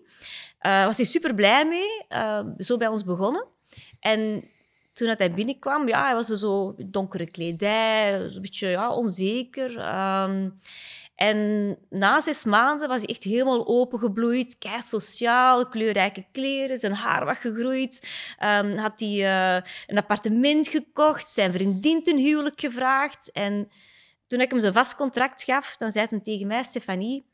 [0.66, 3.46] Uh, was hij super blij mee, uh, zo bij ons begonnen.
[4.00, 4.44] En
[4.98, 9.70] toen hij binnenkwam, ja, hij was zo donkere kledij, een beetje ja, onzeker.
[10.24, 10.54] Um,
[11.14, 17.24] en na zes maanden was hij echt helemaal opengebloeid, kei sociaal, kleurrijke kleren, zijn haar
[17.24, 18.08] was gegroeid.
[18.42, 23.32] Um, had hij uh, een appartement gekocht, zijn vriendin ten huwelijk gevraagd.
[23.32, 23.70] En
[24.26, 27.24] toen ik hem zijn vast contract gaf, dan zei hij tegen mij, Stefanie,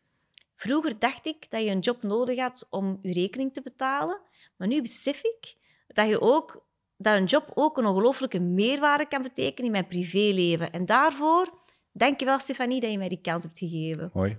[0.57, 4.20] vroeger dacht ik dat je een job nodig had om je rekening te betalen,
[4.57, 5.55] maar nu besef ik
[5.87, 6.64] dat je ook
[6.96, 10.70] dat een job ook een ongelooflijke meerwaarde kan betekenen in mijn privéleven.
[10.70, 11.54] En daarvoor,
[11.92, 14.11] denk je wel, Stefanie, dat je mij die kans hebt gegeven.
[14.12, 14.38] Hoi.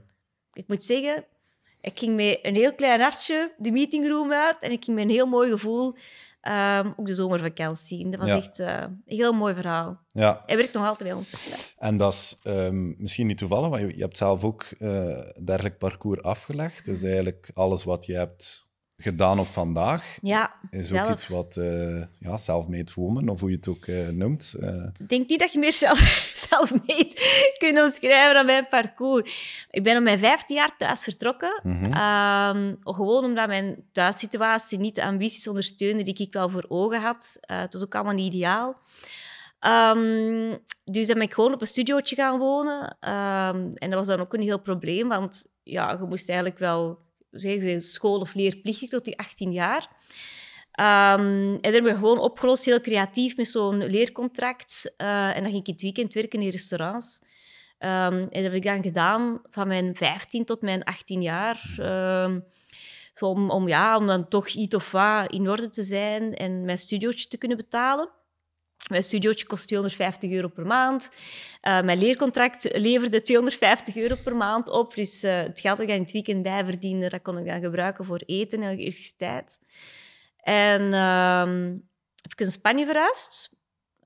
[0.54, 1.26] Ik moet zeggen,
[1.82, 5.12] ik ging met een heel klein hartje de meetingroom uit en ik ging met een
[5.12, 5.96] heel mooi gevoel
[6.48, 8.12] um, ook de zomervakantie in.
[8.12, 10.00] Dat was echt uh, een heel mooi verhaal.
[10.12, 10.44] Ja.
[10.46, 11.34] Hij werkt nog altijd bij ons.
[11.78, 15.78] En dat is um, misschien niet toevallig, want je, je hebt zelf ook uh, dergelijk
[15.78, 16.86] parcours afgelegd.
[16.86, 18.65] Dus eigenlijk alles wat je hebt
[18.98, 20.18] gedaan op vandaag.
[20.22, 21.06] Ja, is zelf.
[21.06, 24.56] ook iets wat uh, ja, self-made woman, of hoe je het ook uh, noemt.
[24.60, 24.84] Uh...
[25.00, 25.74] Ik denk niet dat je meer
[26.48, 29.68] self-made kunt omschrijven dan mijn parcours.
[29.72, 31.62] Ik ben op mijn 15 jaar thuis vertrokken.
[31.64, 31.84] -hmm.
[31.84, 37.38] um, gewoon omdat mijn thuissituatie niet de ambities ondersteunde die ik wel voor ogen had.
[37.42, 38.78] het was ook allemaal niet ideaal.
[39.66, 42.82] Um, dus dan ben ik gewoon op een studiootje gaan wonen.
[42.84, 47.05] Um, en dat was dan ook een heel probleem, want ja, je moest eigenlijk wel
[47.40, 49.88] zeggen ze, school- of leerplichtig tot die 18 jaar.
[50.80, 54.94] Um, en dat hebben we gewoon opgelost, heel creatief, met zo'n leercontract.
[54.98, 57.22] Uh, en dan ging ik in het weekend werken in restaurants.
[57.80, 61.76] Um, en dat heb ik dan gedaan van mijn 15 tot mijn 18 jaar.
[61.80, 62.46] Um,
[63.20, 66.78] om, om, ja, om dan toch iets of wat in orde te zijn en mijn
[66.78, 68.10] studiootje te kunnen betalen.
[68.90, 71.10] Mijn studiootje kost 250 euro per maand.
[71.62, 74.96] Uh, mijn leercontract leverde 250 euro per maand op.
[74.96, 77.62] Dus uh, het geld dat ik in het weekend bij verdiende, dat kon ik dan
[77.62, 79.60] gebruiken voor eten en elektriciteit.
[80.38, 80.92] En
[82.22, 83.56] heb ik in Spanje verhuisd,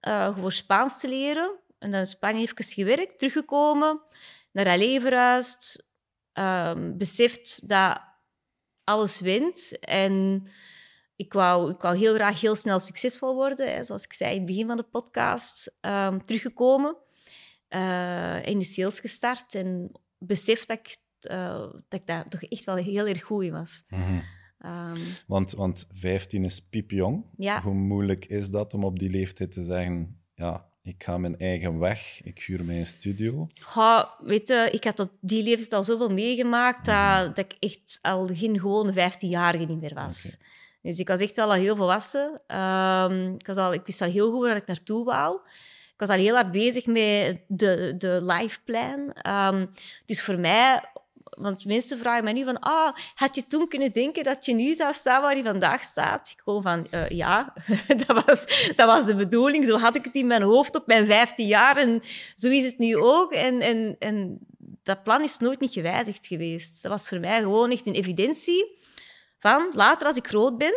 [0.07, 1.59] uh, voor Spaans te leren.
[1.79, 4.01] En dan in Spanje even gewerkt, teruggekomen,
[4.51, 5.87] naar LA verhuisd.
[6.33, 8.01] Ehm, beseft dat
[8.83, 10.47] alles wint en
[11.19, 14.37] ik wou, ik wou heel graag heel snel succesvol worden, hè, zoals ik zei in
[14.37, 15.75] het begin van de podcast.
[15.81, 16.95] Um, teruggekomen,
[17.69, 20.97] uh, in de sales gestart en besef dat ik,
[21.31, 23.83] uh, dat ik daar toch echt wel heel erg goed in was.
[23.89, 24.21] Mm -hmm.
[24.91, 27.25] um, want, want 15 is piepjong.
[27.37, 27.61] Ja.
[27.61, 31.79] Hoe moeilijk is dat om op die leeftijd te zeggen: ja, ik ga mijn eigen
[31.79, 33.47] weg, ik huur mijn studio?
[33.75, 37.25] Ja, weet je, ik had op die leeftijd al zoveel meegemaakt mm -hmm.
[37.25, 40.25] dat, dat ik echt al geen gewone 15-jarige niet meer was.
[40.25, 40.57] Okay.
[40.81, 42.41] Dus ik was echt wel al heel volwassen.
[42.47, 45.39] Um, ik, was al, ik wist al heel goed waar ik naartoe wou.
[45.93, 49.13] Ik was al heel hard bezig met de, de lifeplan.
[49.27, 49.69] Um,
[50.05, 50.83] dus voor mij...
[51.23, 52.59] Want mensen vragen mij nu van...
[52.59, 56.29] Ah, had je toen kunnen denken dat je nu zou staan waar je vandaag staat?
[56.35, 56.87] Ik gewoon van...
[56.93, 57.53] Uh, ja,
[58.07, 59.65] dat, was, dat was de bedoeling.
[59.65, 61.77] Zo had ik het in mijn hoofd op mijn 15 jaar.
[61.77, 62.01] En
[62.35, 63.31] zo is het nu ook.
[63.31, 64.39] En, en, en
[64.83, 66.81] dat plan is nooit niet gewijzigd geweest.
[66.81, 68.78] Dat was voor mij gewoon echt een evidentie
[69.39, 70.73] van later als ik groot ben,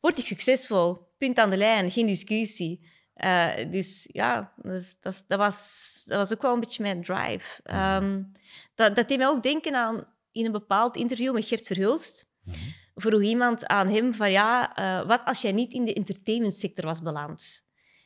[0.00, 1.04] word ik succesvol.
[1.18, 2.94] Punt aan de lijn, geen discussie.
[3.16, 7.60] Uh, dus ja, dus, dat, dat, was, dat was ook wel een beetje mijn drive.
[7.74, 8.32] Um,
[8.74, 12.26] dat, dat deed mij ook denken aan in een bepaald interview met Gert Verhulst.
[12.42, 12.74] Mm-hmm.
[12.94, 17.02] Vroeg iemand aan hem van ja, uh, wat als jij niet in de entertainmentsector was
[17.02, 17.64] beland?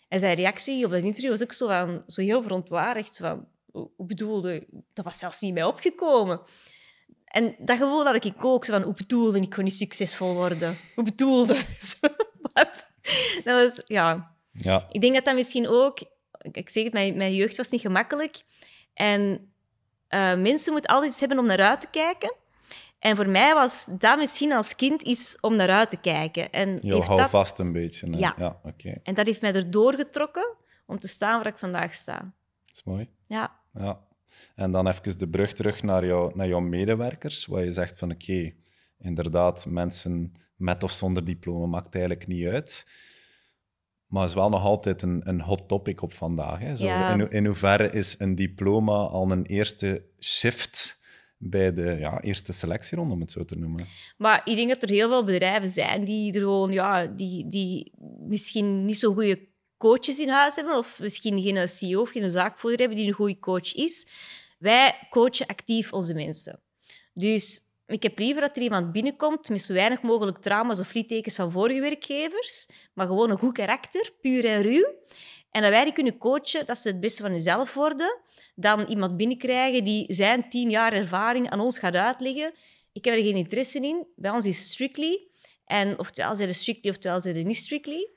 [0.09, 3.17] En zijn reactie op dat interview was ook zo, van, zo heel verontwaardigd.
[3.17, 6.41] Van, hoe bedoelde, dat was zelfs niet mij opgekomen.
[7.31, 10.77] En dat gevoel had ik ook, van hoe bedoelde ik kon niet succesvol worden?
[10.95, 11.57] Hoe bedoelde?
[12.53, 12.90] Wat?
[13.45, 14.35] Dat was, ja.
[14.53, 14.87] ja.
[14.90, 15.99] Ik denk dat dat misschien ook...
[16.53, 18.43] Ik zeg het, mijn, mijn jeugd was niet gemakkelijk.
[18.95, 19.53] En
[20.09, 22.35] uh, mensen moeten altijd iets hebben om naar uit te kijken.
[22.99, 26.51] En voor mij was dat misschien als kind iets om naar uit te kijken.
[26.51, 27.31] En jo, hou dat...
[27.31, 28.11] vast een beetje.
[28.11, 28.19] Hè?
[28.19, 28.35] Ja.
[28.38, 29.01] ja okay.
[29.03, 30.55] En dat heeft mij erdoor getrokken
[30.87, 32.19] om te staan waar ik vandaag sta.
[32.66, 33.09] Dat is mooi.
[33.27, 33.61] Ja.
[33.75, 34.01] Ja.
[34.55, 38.11] En dan even de brug terug naar, jou, naar jouw medewerkers, waar je zegt van
[38.11, 38.55] oké, okay,
[38.98, 42.88] inderdaad, mensen met of zonder diploma maakt eigenlijk niet uit.
[44.07, 46.59] Maar het is wel nog altijd een, een hot topic op vandaag.
[46.59, 46.76] Hè?
[46.76, 47.12] Zo, Ja.
[47.12, 51.00] in, in hoeverre is een diploma al een eerste shift
[51.37, 53.87] bij de ja, eerste selectieronde, om het zo te noemen?
[54.16, 57.92] Maar ik denk dat er heel veel bedrijven zijn die er gewoon, ja, die, die
[58.29, 59.48] misschien niet zo goede
[59.81, 63.38] coaches in huis hebben, of misschien geen CEO of geen zaakvoerder hebben die een goede
[63.38, 64.07] coach is.
[64.59, 66.61] Wij coachen actief onze mensen.
[67.14, 71.35] Dus ik heb liever dat er iemand binnenkomt met zo weinig mogelijk trauma's of littekens
[71.35, 74.95] van vorige werkgevers, maar gewoon een goed karakter, puur en ruw.
[75.51, 78.19] En dat wij die kunnen coachen, dat ze het beste van hunzelf worden,
[78.55, 82.53] dan iemand binnenkrijgen die zijn tien jaar ervaring aan ons gaat uitleggen.
[82.93, 84.07] Ik heb er geen interesse in.
[84.16, 85.29] Bij ons is strictly.
[85.64, 88.09] En oftewel zijn er strictly, oftewel zijn er niet strictly.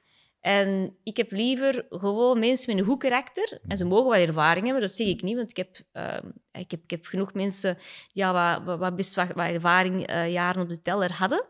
[0.44, 3.60] En ik heb liever gewoon mensen met een goed karakter.
[3.68, 6.72] En ze mogen wat ervaring hebben, dat zeg ik niet, want ik heb, uh, ik
[6.72, 10.62] heb, ik heb genoeg mensen die ja, wat, wat, best wat, wat ervaring, uh, jaren
[10.62, 11.46] op de teller hadden.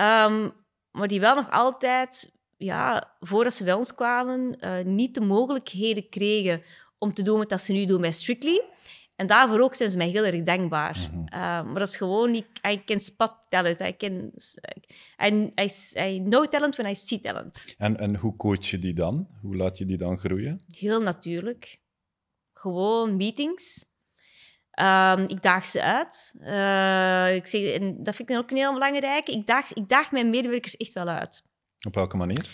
[0.00, 0.52] Um,
[0.90, 6.08] maar die wel nog altijd, ja, voordat ze bij ons kwamen, uh, niet de mogelijkheden
[6.08, 6.62] kregen
[6.98, 8.62] om te doen wat ze nu doen bij Strictly.
[9.16, 10.98] En daarvoor ook zijn ze mij heel erg dankbaar.
[10.98, 11.18] Mhm.
[11.18, 13.80] Uh, maar dat is gewoon, ik I can spot talent.
[13.80, 14.32] I, can,
[15.22, 17.74] I, I, I know talent when I see talent.
[17.78, 19.28] En, en hoe coach je die dan?
[19.40, 20.60] Hoe laat je die dan groeien?
[20.70, 21.80] Heel natuurlijk.
[22.52, 23.92] Gewoon meetings.
[24.80, 26.34] Um, ik daag ze uit.
[26.40, 29.32] Uh, ik zeg, en dat vind ik dan ook een heel belangrijke.
[29.32, 31.44] Ik daag, ik daag mijn medewerkers echt wel uit.
[31.86, 32.48] Op welke manier?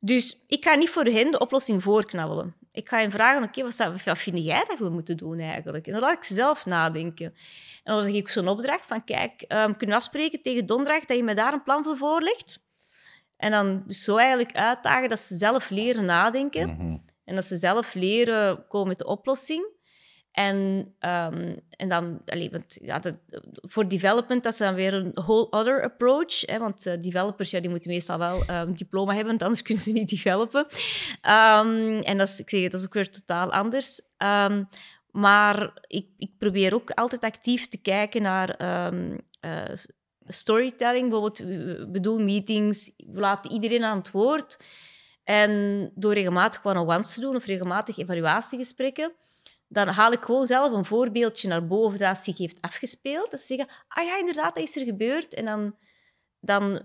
[0.00, 2.54] Dus ik ga niet voor hen de oplossing voorknabbelen.
[2.76, 5.86] Ik ga hen vragen, oké, okay, wat, wat vind jij dat we moeten doen eigenlijk?
[5.86, 7.26] En dan laat ik zelf nadenken.
[7.84, 11.16] En dan zeg ik zo'n opdracht van, kijk, um, kunnen we afspreken tegen donderdag dat
[11.16, 12.64] je me daar een plan voor voorlegt?
[13.36, 16.68] En dan zo eigenlijk uitdagen dat ze zelf leren nadenken.
[16.68, 17.04] Mm -hmm.
[17.24, 19.75] En dat ze zelf leren komen met de oplossing.
[20.36, 20.56] En,
[21.00, 23.00] um, en dan, allee, want, ja,
[23.62, 26.40] voor development, dat is dan weer een whole other approach.
[26.40, 29.92] Hè, want uh, developers ja, die moeten meestal wel een diploma hebben, anders kunnen ze
[29.92, 30.60] niet developen.
[30.60, 34.00] Um, en dat is, ik zeg dat is ook weer totaal anders.
[35.10, 38.62] Maar ik, ik probeer ook altijd actief te kijken naar
[39.44, 39.74] uh,
[40.26, 41.10] storytelling.
[41.10, 41.38] Bijvoorbeeld,
[41.92, 44.56] we doen meetings, we laten iedereen aan het woord.
[45.24, 49.12] En door regelmatig one-on-ones te doen of regelmatig evaluatiegesprekken,
[49.68, 53.30] dan haal ik gewoon zelf een voorbeeldje naar boven dat zich heeft afgespeeld.
[53.30, 55.34] Dat ze zeggen, ah ja, inderdaad, dat is er gebeurd.
[55.34, 55.76] En dan,
[56.40, 56.82] dan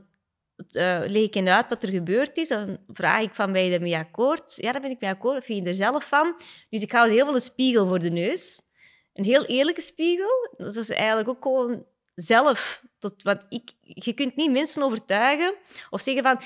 [0.58, 2.48] uh, leg ik hen uit wat er gebeurd is.
[2.48, 4.56] Dan vraag ik van, ben je ermee akkoord?
[4.56, 5.38] Ja, daar ben ik mee akkoord.
[5.38, 6.36] Of vind je er zelf van?
[6.70, 8.62] Dus ik hou ze heel veel een spiegel voor de neus.
[9.14, 10.54] Een heel eerlijke spiegel.
[10.58, 12.84] Dat is eigenlijk ook gewoon zelf.
[13.00, 15.56] Tot, want ik, je kunt niet mensen overtuigen
[15.90, 16.40] of zeggen van,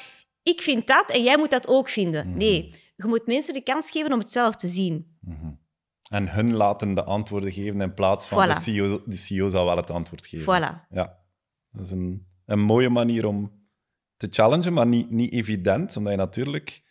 [0.44, 2.38] ik vind dat en jij moet dat ook vinden.
[2.38, 5.18] Nee, je moet mensen de kans geven om het zelf te zien.
[5.20, 5.65] Mm -hmm.
[6.10, 8.52] En hun laten de antwoorden geven in plaats van Voilà.
[8.52, 10.62] de, CEO, de CEO zal wel het antwoord geven.
[10.62, 10.88] Voilà.
[10.90, 11.20] Ja,
[11.72, 13.64] dat is een, een mooie manier om
[14.18, 16.84] te challengen, maar niet, niet evident, omdat je natuurlijk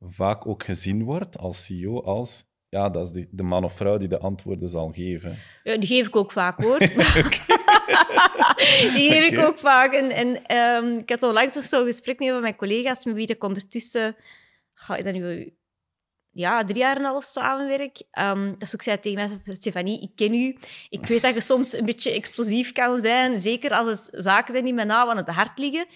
[0.00, 3.96] vaak ook gezien wordt als CEO als ja, dat is de, de man of vrouw
[3.96, 5.38] die de antwoorden zal geven.
[5.62, 6.78] Ja, die geef ik ook vaak, hoor.
[8.94, 9.92] die geef ik ook vaak.
[9.92, 13.26] En, en ehm, ik had onlangs nog zo'n gesprek mee met mijn collega's, met wie
[13.26, 14.16] ik ondertussen...
[14.74, 15.52] Ga ik dat nu...
[16.38, 18.02] Ja, drie jaar en een half samenwerk.
[18.10, 20.56] Ehm, dat is zei tegen mij, Stefanie, ik ken u.
[20.88, 24.64] Ik weet dat je soms een beetje explosief kan zijn, zeker als het zaken zijn
[24.64, 25.86] die mij nauw aan het hart liggen.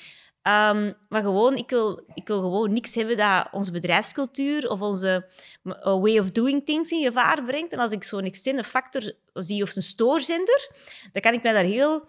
[0.42, 5.26] Ehm, maar gewoon, ik wil, ik wil gewoon niks hebben dat onze bedrijfscultuur of onze
[5.64, 7.72] uh, way of doing things in gevaar brengt.
[7.72, 10.70] En als ik zo'n externe factor zie of een stoorzender,
[11.12, 12.04] dan kan ik mij daar heel,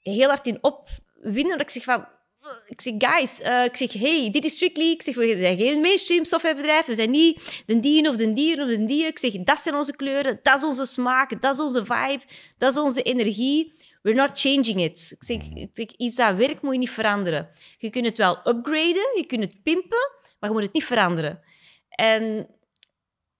[0.00, 1.58] heel hard in opwinden.
[1.58, 2.06] Dat ik zeg van...
[2.66, 4.90] Ik zeg, guys, uh, ik zeg, hey, dit is Strictly.
[4.90, 6.86] Ik zeg, we zijn geen mainstream softwarebedrijf.
[6.86, 9.06] We zijn niet de dien of de dier of de dier.
[9.06, 12.22] Ik zeg, dat zijn onze kleuren, dat is onze smaak, dat is onze vibe,
[12.58, 13.72] dat is onze energie.
[14.02, 15.14] We're not changing it.
[15.18, 17.48] Ik zeg, ik zeg, iets dat werkt moet je niet veranderen.
[17.78, 21.40] Je kunt het wel upgraden, je kunt het pimpen, maar je moet het niet veranderen.
[21.88, 22.46] En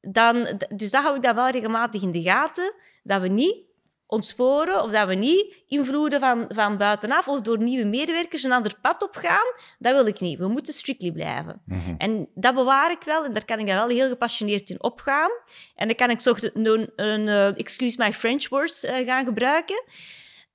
[0.00, 3.67] dan, dus dat hou ik dan wel regelmatig in de gaten, dat we niet
[4.10, 8.74] ontsporen of dat we niet invloeden van, van buitenaf of door nieuwe medewerkers een ander
[8.80, 9.54] pad op gaan.
[9.78, 10.38] Dat wil ik niet.
[10.38, 11.62] We moeten strictly blijven.
[11.66, 11.94] Mhm.
[11.98, 15.30] En dat bewaar ik wel en daar kan ik wel heel gepassioneerd in opgaan.
[15.74, 19.82] En dan kan ik zo een, een uh, excuse my French words uh, gaan gebruiken.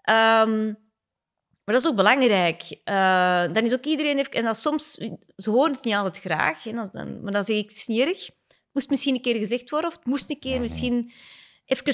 [0.10, 0.82] Um,
[1.64, 2.64] maar dat is ook belangrijk.
[2.86, 4.18] Uh, dan is ook iedereen...
[4.18, 4.92] Heeft, en dat soms...
[5.36, 6.64] Ze horen het niet altijd graag.
[6.64, 8.26] Hè, dan, maar dan zeg ik, erg.
[8.26, 9.90] Het moest misschien een keer gezegd worden.
[9.90, 11.12] Of het moest een keer misschien
[11.66, 11.94] even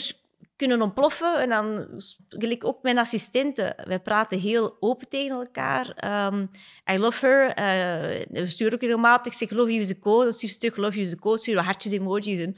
[0.60, 1.40] kunnen ontploffen.
[1.42, 1.88] En dan,
[2.30, 5.86] gelijk ook mijn assistenten, wij praten heel open tegen elkaar.
[6.34, 6.50] Um,
[6.92, 7.50] I love her.
[7.50, 10.24] Uh, we sturen ook regelmatig, zeg love you is a code.
[10.24, 12.40] Dan stuur love you is a hartjes, emojis.
[12.40, 12.56] En,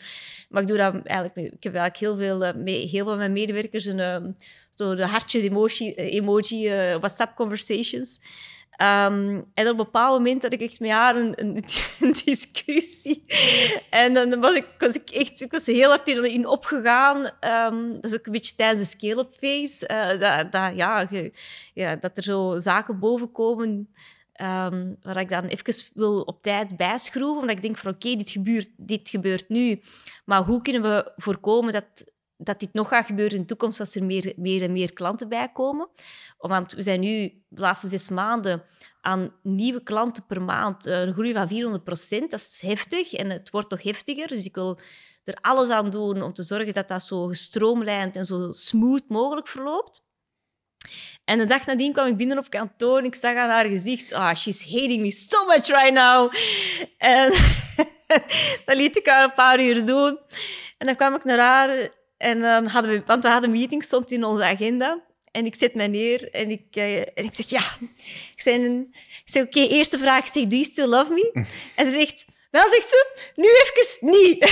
[0.49, 1.53] maar ik doe dat eigenlijk...
[1.53, 4.35] Ik heb eigenlijk heel veel, uh, mee, heel veel mijn medewerkers een...
[4.75, 8.19] Zo de hartjes emoji, emoji uh, WhatsApp conversations.
[8.81, 11.33] Um, en op een bepaald moment had ik echt met haar een,
[11.99, 13.25] een, discussie.
[13.89, 17.17] En dan was ik, was ik echt ik was heel hard in, opgegaan.
[17.73, 19.89] Um, dat is ook een beetje tijdens de scale-up phase.
[19.91, 21.07] Uh, dat, dat, ja,
[21.73, 23.89] ja, dat er zo zaken bovenkomen
[24.41, 27.41] um, waar ik dan even wil op tijd bijschroeven.
[27.41, 29.81] Omdat ik denk van oké, dit, gebeurt, dit gebeurt nu.
[30.25, 32.10] Maar hoe kunnen we voorkomen dat
[32.43, 35.29] dat dit nog gaat gebeuren in de toekomst als er meer, meer en meer klanten
[35.29, 35.89] bij komen.
[36.37, 38.63] Want we zijn nu de laatste zes maanden
[39.01, 42.31] aan nieuwe klanten per maand een groei van 400 procent.
[42.31, 44.27] Dat is heftig en het wordt nog heftiger.
[44.27, 44.79] Dus ik wil
[45.23, 49.47] er alles aan doen om te zorgen dat dat zo gestroomlijnd en zo smooth mogelijk
[49.47, 50.03] verloopt.
[51.25, 54.13] En de dag nadien kwam ik binnen op kantoor en ik zag aan haar gezicht...
[54.13, 56.33] Ah, she's hating me so much right now.
[56.97, 57.31] En
[58.65, 60.19] dat liet ik haar een paar uur doen.
[60.77, 61.89] En dan kwam ik naar haar
[62.21, 65.01] en dan hadden we, want we hadden een meeting, stond in onze agenda.
[65.31, 67.61] En ik zet mij neer en ik, uh, en ik zeg ja.
[68.35, 68.87] Ik zeg, ik
[69.25, 70.25] zeg oké, okay, eerste vraag.
[70.25, 71.31] Ik zeg, do you still love me?
[71.75, 74.39] En ze zegt, wel, zegt ze, nu even niet.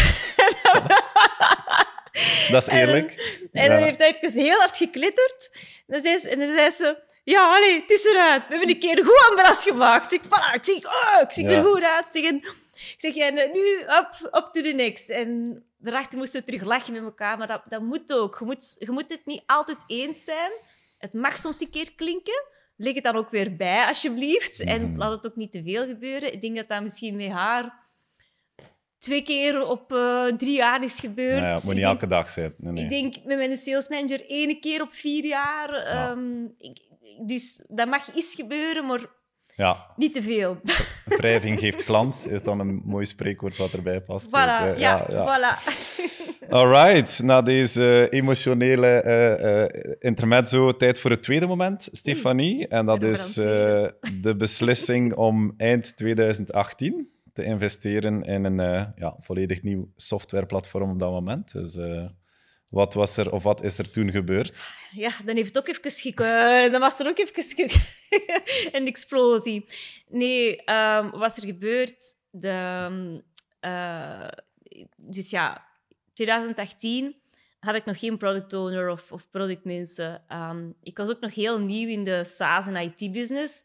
[2.51, 3.11] Dat is eerlijk.
[3.51, 5.49] En, en dan heeft hij even heel hard geklitterd.
[5.53, 8.47] En dan zei ze, en dan zei ze ja, allee, het is eruit.
[8.47, 10.13] We hebben een keer een goed ambras gemaakt.
[10.13, 12.11] Ik zeg, voilà, ik zeg, oh, ik zie er goed uit.
[12.11, 15.09] Zeg, en, ik zeg, en eh, nu, op, op to the next.
[15.09, 18.35] En daarachter moesten we terug lachen met elkaar, maar dat, dat moet ook.
[18.39, 20.51] Je moet, je moet het niet altijd eens zijn.
[20.97, 22.43] Het mag soms een keer klinken.
[22.75, 24.59] Leg het dan ook weer bij, alsjeblieft.
[24.59, 24.97] En Mhm.
[24.97, 26.33] laat het ook niet te veel gebeuren.
[26.33, 27.87] Ik denk dat dat misschien met haar
[28.97, 31.31] twee keer op eh, drie jaar is gebeurd.
[31.33, 32.53] Nou ja, het moet niet elke dag zijn.
[32.57, 32.83] Nee, nee.
[32.83, 35.73] ik denk met mijn sales manager één keer op vier jaar.
[35.73, 36.09] Ja.
[36.11, 36.87] Ehm, ik-
[37.25, 39.05] dus dat mag iets gebeuren, maar
[39.59, 40.57] Ja, niet te veel.
[41.05, 44.27] wrijving geeft glans, is dan een mooi spreekwoord wat erbij past.
[44.27, 45.57] voilà, Dus, eh, ja, voilà.
[46.49, 52.67] Alright, na deze emotionele eh eh, intermezzo, tijd voor het tweede moment, Stefanie.
[52.67, 59.91] En dat is de beslissing om eind 2018 te investeren in een ja, volledig nieuw
[59.95, 61.51] softwareplatform op dat moment.
[61.51, 61.77] Dus
[62.69, 64.67] wat was er of wat is er toen gebeurd?
[64.91, 66.19] Ja, dan heeft het ook even gek...
[66.19, 67.97] eh, dan was er ook even gek-
[68.75, 69.65] een explosie.
[70.07, 72.13] Nee, ehm, wat is er gebeurd?
[72.31, 73.19] De, ehm,
[73.59, 74.27] eh,
[74.97, 75.67] dus ja,
[76.13, 77.15] 2018
[77.59, 80.23] had ik nog geen product owner of, of productmensen.
[80.27, 83.63] Ehm, ik was ook nog heel nieuw in de SaaS en IT-business.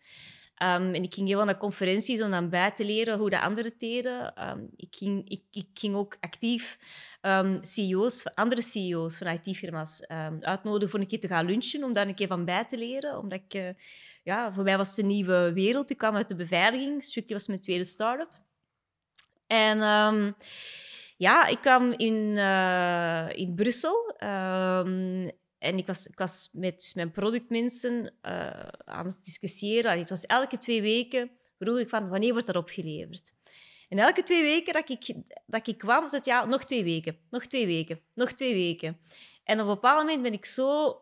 [0.54, 3.72] Ehm, en ik ging heel naar conferenties om dan bij te leren hoe de anderen
[3.78, 4.34] deden.
[4.34, 6.78] Ehm, ik, ging, ik, ik ging ook actief
[7.20, 10.06] ehm, CEO's, andere CEO's van IT-firma's
[10.40, 13.18] uitnodigen voor een keer te gaan lunchen, om daar een keer van bij te leren.
[13.18, 13.68] Omdat ik, eh,
[14.22, 15.90] ja, voor mij was het een nieuwe wereld.
[15.90, 17.02] Ik kwam uit de beveiliging.
[17.02, 18.42] Strictly was mijn tweede start-up.
[19.46, 19.78] En
[21.16, 24.14] ja, ik kwam in, eh, in Brussel.
[25.64, 29.98] En ik was, ik was met dus mijn productmensen eh, aan het discussiëren.
[29.98, 33.32] Het was elke twee weken vroeg ik van wanneer wordt dat opgeleverd.
[33.88, 35.14] En elke twee weken dat ik,
[35.46, 38.98] dat ik kwam, was het ja, nog twee weken, nog twee weken, nog twee weken.
[39.44, 41.00] En op een bepaald moment ben ik zo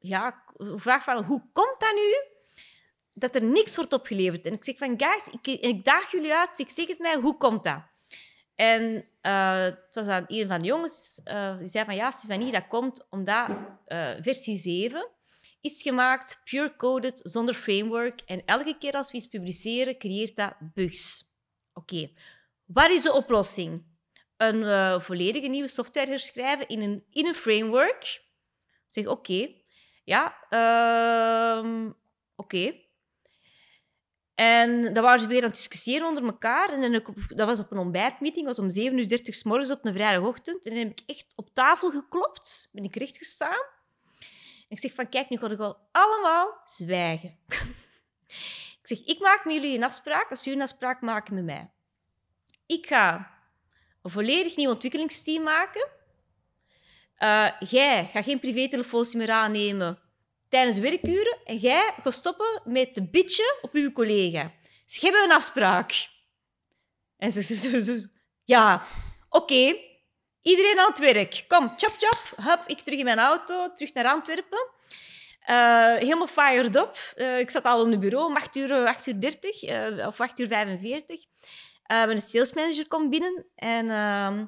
[0.00, 2.34] ja, gevraagd van hoe komt dat nu
[3.12, 4.46] dat er niks wordt opgeleverd?
[4.46, 7.36] En ik zeg van guys, ik, ik daag jullie uit, ik zeg het mij, hoe
[7.36, 7.82] komt dat?
[8.54, 12.52] En eh, het was dan een van de jongens eh, die zei van ja, Stefanie,
[12.52, 13.48] dat komt omdat
[13.86, 15.08] eh, versie 7
[15.60, 18.20] is gemaakt, pure coded, zonder framework.
[18.26, 21.24] En elke keer als we iets publiceren, creëert dat bugs.
[21.72, 22.10] Oké,
[22.64, 23.84] wat is de oplossing?
[24.36, 28.02] Een volledige nieuwe software herschrijven in een, in een framework.
[28.02, 29.48] Ik zeg oké,
[30.04, 31.90] ja, ehm,
[32.36, 32.85] oké.
[34.36, 36.68] En dan waren ze weer aan het discussiëren onder elkaar.
[36.68, 39.92] En ik dat was op een ontbijtmeeting, was om 7.30 uur s morgens op een
[39.92, 40.66] vrijdagochtend.
[40.66, 43.64] En dan heb ik echt op tafel geklopt, ben ik recht gestaan.
[44.68, 47.38] Ik zeg van, kijk, nu gaan we gewoon allemaal zwijgen.
[48.80, 51.70] ik zeg, ik maak met jullie een afspraak als jullie een afspraak maken met mij.
[52.66, 53.30] Ik ga
[54.02, 55.88] een volledig nieuw ontwikkelingsteam maken.
[57.16, 59.98] Eh, jij gaat geen privételefoons meer aannemen
[60.48, 61.38] tijdens werkuren.
[61.44, 64.52] En jij gaat stoppen met te bitchen op uw collega.
[64.86, 66.08] Dus hebben een afspraak.
[67.16, 68.10] En ze, ze, ze, ze-
[68.44, 68.82] ja,
[69.28, 69.76] oké.
[70.42, 71.44] Iedereen aan het werk.
[71.48, 72.44] Kom, chop, chop.
[72.46, 74.70] Hup, ik terug in mijn auto, terug naar Antwerpen.
[75.40, 76.96] Eh, helemaal fired up.
[77.14, 80.20] Eh, ik zat al op het bureau om 8 uur, 8 uur 30 eh, of
[80.20, 81.20] 8 uur 45.
[81.82, 84.40] Eh mijn salesmanager komt binnen en ehm,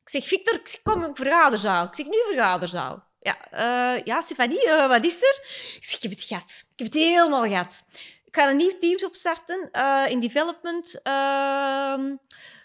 [0.00, 1.86] ik zeg, Victor, ik kom, vergaderzaal.
[1.86, 3.08] Ik zeg, nu vergaderzaal.
[3.20, 5.38] Ja, eh, ja Stefanie, eh, wat is er?
[5.76, 6.64] Ik zeg, ik heb het gehad.
[6.72, 7.84] Ik heb het helemaal gehad.
[8.24, 11.02] Ik ga een nieuw team opstarten eh, in development.
[11.02, 12.14] Ehm,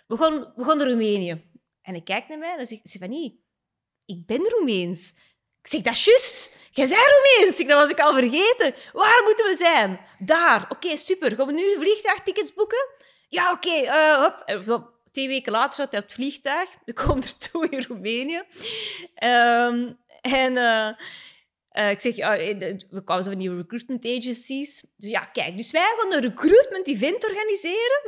[0.08, 1.32] we, gaan, we gaan naar Roemenië.
[1.82, 3.44] En hij kijkt naar mij en zegt, Stefanie,
[4.06, 5.14] ik ben Roemeens.
[5.62, 6.58] Ik zeg, dat is juist.
[6.72, 7.58] Jij bent Roemeens.
[7.58, 8.76] Dat was ik al vergeten.
[8.94, 10.00] Waar moeten we zijn?
[10.20, 10.66] Daar.
[10.70, 11.36] Oké, super.
[11.36, 12.88] Gaan we nu vliegtuigtickets boeken?
[13.28, 13.92] Ja, oké.
[14.66, 14.94] hop.
[15.12, 16.70] Twee weken later zat hij op het vliegtuig.
[16.86, 18.44] We komen ertoe in Roemenië.
[19.16, 19.94] Ehm,
[20.32, 20.90] en eh,
[21.70, 22.58] eh, ik zeg, eh,
[22.90, 24.86] we kwamen zo van die recruitment agencies.
[24.98, 28.02] Dus ja, kijk, dus wij gaan een recruitment event organiseren.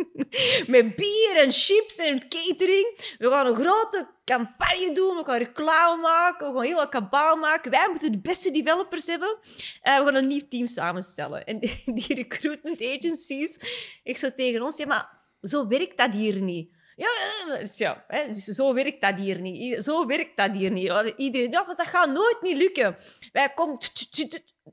[0.72, 3.14] Met bier en chips en catering.
[3.18, 5.16] We gaan een grote campagne doen.
[5.16, 6.46] We gaan reclame maken.
[6.48, 7.70] We gaan heel wat kabaal maken.
[7.70, 9.38] Wij moeten de beste developers hebben.
[9.40, 11.44] We gaan een nieuw team samenstellen.
[11.44, 11.58] En
[11.98, 13.60] die recruitment agencies,
[14.02, 16.70] ik zo tegen ons, ja, maar zo werkt dat hier niet.
[17.02, 19.84] Ja, ja hè, dus zo werkt dat hier niet.
[19.84, 21.12] Zo werkt dat hier niet.
[21.16, 22.96] Iedereen, ja, maar dat gaat nooit niet lukken.
[23.32, 23.78] Wij komen,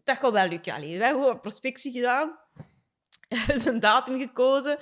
[0.04, 0.74] dat gaat wel lukken.
[0.74, 2.38] Allee, wij hebben wat prospectie gedaan.
[3.66, 4.78] een datum gekozen.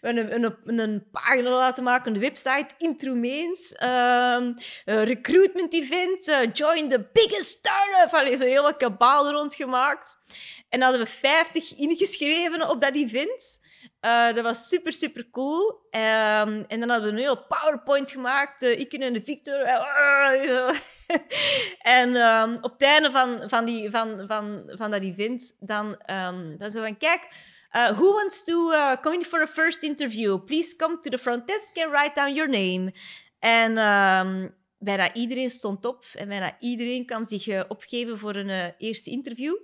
[0.00, 4.52] We hebben een, een, een pagina laten maken, een website, Intro Mains, ehm,
[4.84, 8.14] recruitment event, eh, join the biggest startup.
[8.14, 10.18] Allee, zo heel wat kabaal rond gemaakt.
[10.68, 13.60] En hadden we 50 ingeschreven op dat event.
[14.00, 15.86] Uh, dat was super, super cool.
[15.90, 18.62] Ehm, en dan hadden we een heel PowerPoint gemaakt.
[18.62, 19.62] Uh, ik en de Victor.
[21.98, 26.56] en um, op het einde van, van, die, van, van, van dat event, dan, um,
[26.56, 27.28] dan zo van, kijk,
[27.72, 30.38] uh, who wants to uh, come in for a first interview?
[30.38, 32.92] Please come to the front desk and write down your name.
[33.38, 38.48] En um, bijna iedereen stond op en bijna iedereen kwam zich uh, opgeven voor een
[38.48, 39.56] uh, eerste interview.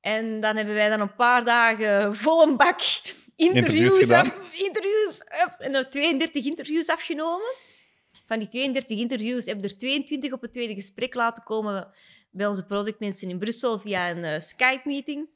[0.00, 2.80] En dan hebben wij dan een paar dagen vol een bak
[3.36, 5.20] interviews, interviews, af, interviews
[5.58, 7.54] en er 32 interviews afgenomen.
[8.26, 11.90] Van die 32 interviews hebben er 22 op het tweede gesprek laten komen
[12.30, 15.28] bij onze productmensen in Brussel via een uh, Skype-meeting.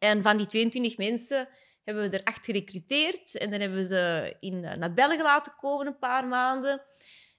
[0.00, 1.48] En van die 22 mensen
[1.84, 3.36] hebben we er acht gerecruiteerd.
[3.36, 6.82] En dan hebben we ze in, naar België laten komen een paar maanden.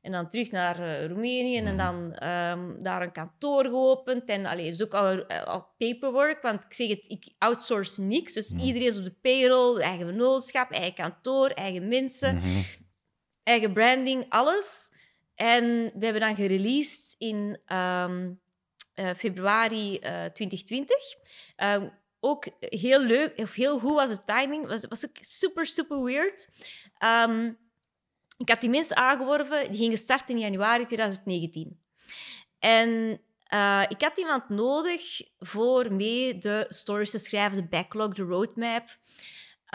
[0.01, 4.29] En dan terug naar uh, Roemenië en dan um, daar een kantoor geopend.
[4.29, 8.33] En allee, er is ook al, al, paperwork, want ik zeg het, ik outsource niks.
[8.33, 12.63] Dus iedereen is op de payroll, eigen vennootschap, eigen kantoor, eigen mensen, -hmm.
[13.43, 14.91] eigen branding, alles.
[15.35, 18.39] En we hebben dan gereleased in um,
[18.95, 20.97] uh, februari uh, 2020
[22.21, 24.69] ook heel leuk, of heel goed was de timing.
[24.69, 26.49] Het was, ook super, super weird.
[27.03, 27.57] Um,
[28.37, 31.79] ik had die mensen aangeworven, die gingen starten in januari 2019.
[32.59, 33.21] En
[33.53, 38.87] uh, ik had iemand nodig voor mee de stories te schrijven, de backlog, de roadmap.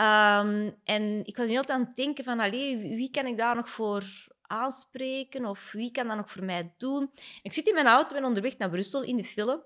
[0.00, 3.68] Um, en ik was heel aan het denken van, allee, wie kan ik daar nog
[3.68, 4.04] voor
[4.42, 5.44] aanspreken?
[5.44, 7.10] Of wie kan dat nog voor mij doen?
[7.42, 9.62] Ik zit in mijn auto, ben onderweg naar Brussel in de film.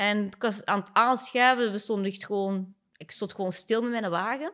[0.00, 1.72] En ik was aan het aanschuiven.
[1.72, 4.52] We stonden echt gewoon, ik stond gewoon stil met mijn wagen.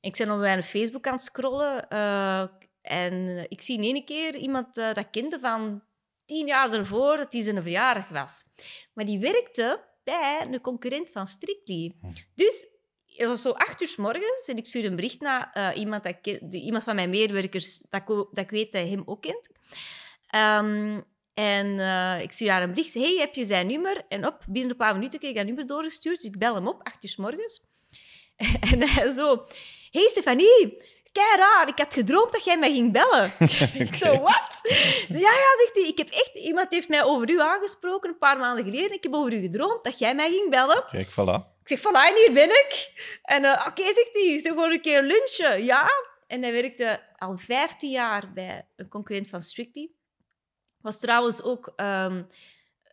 [0.00, 1.86] En ik ben op mijn Facebook aan het scrollen.
[1.90, 2.46] Uh,
[2.82, 5.82] en ik zie in één keer iemand uh, dat kende van
[6.26, 8.44] tien jaar ervoor, dat hij zijn verjaardag was.
[8.92, 11.94] Maar die werkte bij een concurrent van Strictly.
[12.34, 12.66] Dus
[13.06, 16.02] het was zo acht uur s morgens en ik stuurde een bericht naar uh, iemand,
[16.02, 16.16] dat
[16.50, 19.48] iemand van mijn medewerkers dat dat ik weet dat hij hem ook kent.
[20.34, 21.04] Um,
[21.34, 22.94] en uh, ik stuur haar een bericht.
[22.94, 24.02] hey, heb je zijn nummer?
[24.08, 26.16] En op, binnen een paar minuten kreeg ik dat nummer doorgestuurd.
[26.16, 27.62] Dus ik bel hem op, acht uur s morgens.
[28.70, 29.44] en hij zo...
[29.90, 30.76] hey, Stefanie,
[31.12, 31.68] kei raar.
[31.68, 33.32] Ik had gedroomd dat jij mij ging bellen.
[33.86, 34.60] ik zo, wat?
[35.08, 35.84] Ja, ja, zegt hij.
[35.86, 36.34] Ik heb echt...
[36.34, 38.92] Iemand heeft mij over u aangesproken een paar maanden geleden.
[38.92, 40.84] Ik heb over u gedroomd dat jij mij ging bellen.
[40.86, 41.50] Kijk, voilà.
[41.64, 42.92] Ik zeg, voilà, en hier ben ik.
[43.22, 44.38] En uh, oké, okay, zegt hij.
[44.38, 45.64] Ze gewoon een keer lunchen.
[45.64, 45.90] Ja.
[46.26, 49.90] En hij werkte al 15 jaar bij een concurrent van Strictly.
[50.82, 51.72] Was trouwens ook...
[51.76, 52.26] Um,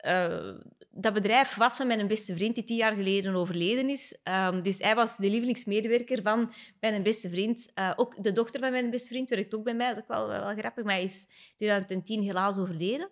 [0.05, 0.51] uh,
[0.91, 4.17] dat bedrijf was van mijn beste vriend, die tien jaar geleden overleden is.
[4.23, 7.71] Um, dus hij was de lievelingsmedewerker van mijn beste vriend.
[7.75, 9.87] Uh, ook de dochter van mijn beste vriend werkt ook bij mij.
[9.87, 13.09] Dat is ook wel, wel, grappig, maar hij is in 2010 helaas overleden.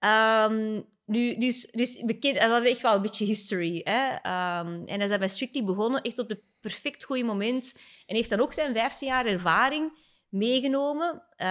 [0.00, 3.80] Um, nu, dus, dus bekend, dat was echt wel een beetje history.
[3.84, 4.14] Hè?
[4.84, 7.74] En hij is bij Strictly begonnen, echt op het perfect goede moment.
[8.06, 9.92] En heeft dan ook zijn 15 jaar ervaring
[10.30, 11.46] meegenomen uh,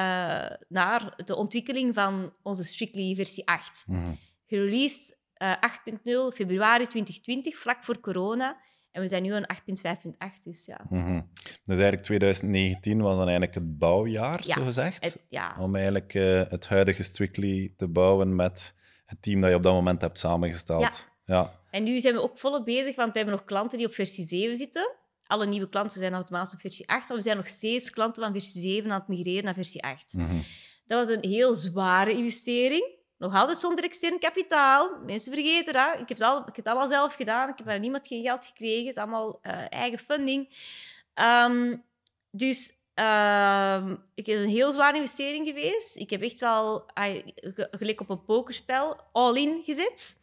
[0.68, 3.84] naar de ontwikkeling van onze Strictly versie 8.
[3.88, 4.18] Mm -hmm.
[4.46, 8.58] Gereleased uh, 8.0 februari 2020, vlak voor corona.
[8.92, 10.86] En we zijn nu aan 8.5.8, dus ja.
[10.90, 11.30] Mm -hmm.
[11.44, 15.04] Dus eigenlijk 2019 was dan eigenlijk het bouwjaar, ja, zo gezegd?
[15.04, 15.56] Het, ja.
[15.60, 18.76] Om eigenlijk uh, het huidige Strictly te bouwen met
[19.06, 21.10] het team dat je op dat moment hebt samengesteld.
[21.26, 21.36] Ja.
[21.36, 21.54] ja.
[21.72, 24.26] En nu zijn we ook volop bezig, want we hebben nog klanten die op versie
[24.26, 24.96] 7 zitten
[25.30, 28.32] alle nieuwe klanten zijn automatisch op versie 8, maar we zijn nog steeds klanten van
[28.32, 30.14] versie 7 aan het migreren naar versie 8.
[30.14, 30.44] Mm -hmm.
[30.86, 32.98] Dat was een heel zware investering.
[33.18, 35.00] Nog altijd zonder extern kapitaal.
[35.06, 35.94] Mensen vergeten dat.
[35.94, 37.50] Ik heb het, al, ik heb het allemaal zelf gedaan.
[37.50, 38.88] Ik heb van niemand geen geld gekregen.
[38.88, 40.50] Het is allemaal uh, eigen funding.
[41.14, 41.84] Um,
[42.32, 45.98] dus uh, ik heb een heel zware investering geweest.
[45.98, 47.22] Ik heb echt wel, uh,
[47.72, 50.18] gelijk op een pokerspel, all-in gezet.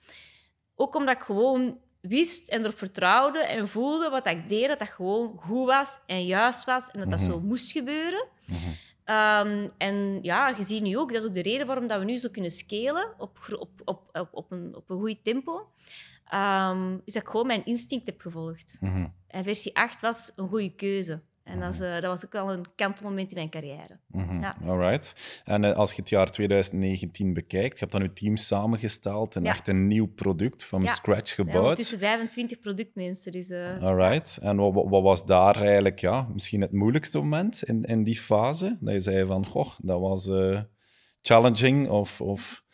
[0.75, 4.89] Ook omdat ik gewoon wist en erop vertrouwde en voelde wat ik deed, dat dat
[4.89, 7.41] gewoon goed was en juist was en dat dat mm -hmm.
[7.41, 8.27] zo moest gebeuren.
[8.47, 8.75] Mm -hmm.
[9.15, 12.05] um, en ja, je ziet nu ook, dat is ook de reden waarom dat we
[12.05, 15.69] nu zo kunnen scalen op, op, op, op, een, op een goed tempo.
[16.35, 18.77] Um, is dat ik gewoon mijn instinct heb gevolgd.
[18.81, 19.15] Mm -hmm.
[19.27, 21.23] En versie 8 was een goede keuze.
[21.47, 23.99] En dat, is, uh, dat, was ook wel een kantelmoment in mijn carrière.
[24.07, 24.41] Mm -hmm.
[24.41, 24.55] ja.
[24.67, 25.41] Alright.
[25.45, 29.43] En uh, als je het jaar 2019 bekijkt, je hebt dan je team samengesteld en
[29.43, 29.51] Ja.
[29.51, 30.95] echt een nieuw product van Ja.
[30.95, 31.77] scratch gebouwd.
[31.77, 33.33] tussen 25 productmensen.
[33.33, 34.39] Dus, uh, Alright.
[34.43, 38.77] En wat, wat was daar eigenlijk ja, misschien het moeilijkste moment in, in die fase?
[38.81, 40.61] Dat je zei van, goh, dat was eh,
[41.23, 42.65] challenging of, of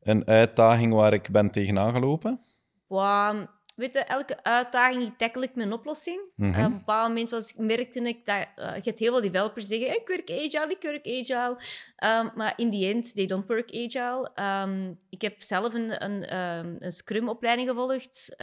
[0.00, 2.40] een uitdaging waar ik ben tegenaan gelopen?
[2.86, 3.46] Wow,
[3.80, 6.20] weet je, elke uitdaging die tackle ik met een oplossing.
[6.36, 6.52] Mhm.
[6.52, 10.00] Eh, op een bepaald moment was, merkte ik dat uh, je heel veel developers zeggen
[10.00, 11.56] ik werk agile, ik werk agile.
[12.04, 14.30] Um, maar in the end, they don't work agile.
[14.34, 18.34] Um, ik heb zelf een, een, um, een Scrum-opleiding gevolgd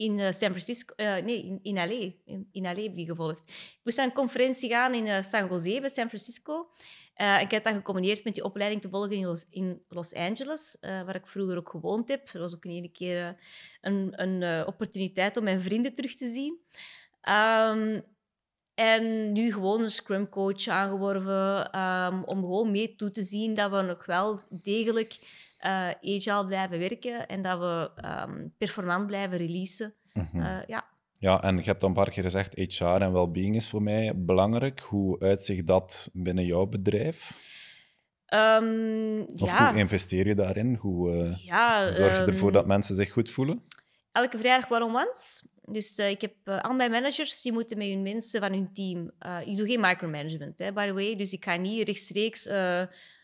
[0.00, 2.12] in uh, San Francisco, uh, nee, in, in LA.
[2.24, 3.48] In, in LA heb ik die gevolgd.
[3.48, 6.68] Ik moest naar een conferentie gaan in uh, San Jose bij San Francisco.
[7.40, 11.14] Ik heb dat gecombineerd met die opleiding te volgen in Los, in Los Angeles, waar
[11.14, 12.32] ik vroeger ook gewoond heb.
[12.32, 13.36] Dat was ook een ene keer
[13.80, 16.58] een, een opportuniteit om mijn vrienden terug te zien.
[17.28, 18.04] Um,
[18.74, 23.70] en nu gewoon een scrum coach aangeworven um, om gewoon mee toe te zien dat
[23.70, 25.18] we nog wel degelijk
[26.00, 27.90] agile blijven werken en dat we
[28.28, 29.94] um, performant blijven releasen.
[30.12, 30.40] Mm -hmm.
[30.40, 30.84] uh, ja.
[31.20, 34.12] Ja, en je hebt dan een paar keer gezegd, HR en well-being is voor mij
[34.16, 34.80] belangrijk.
[34.80, 37.32] Hoe uitzicht dat binnen jouw bedrijf?
[38.34, 39.70] Um, of ja.
[39.70, 40.74] hoe investeer je daarin?
[40.74, 43.62] Hoe uh, ja, zorg je ervoor dat mensen zich goed voelen?
[44.12, 45.46] Elke vrijdag one-on-ones.
[45.64, 48.72] Dus uh, ik heb uh, al mijn managers, die moeten met hun mensen van hun
[48.72, 49.10] team...
[49.44, 51.16] Ik doe geen micromanagement, hè, by the way.
[51.16, 52.46] Dus ik ga niet rechtstreeks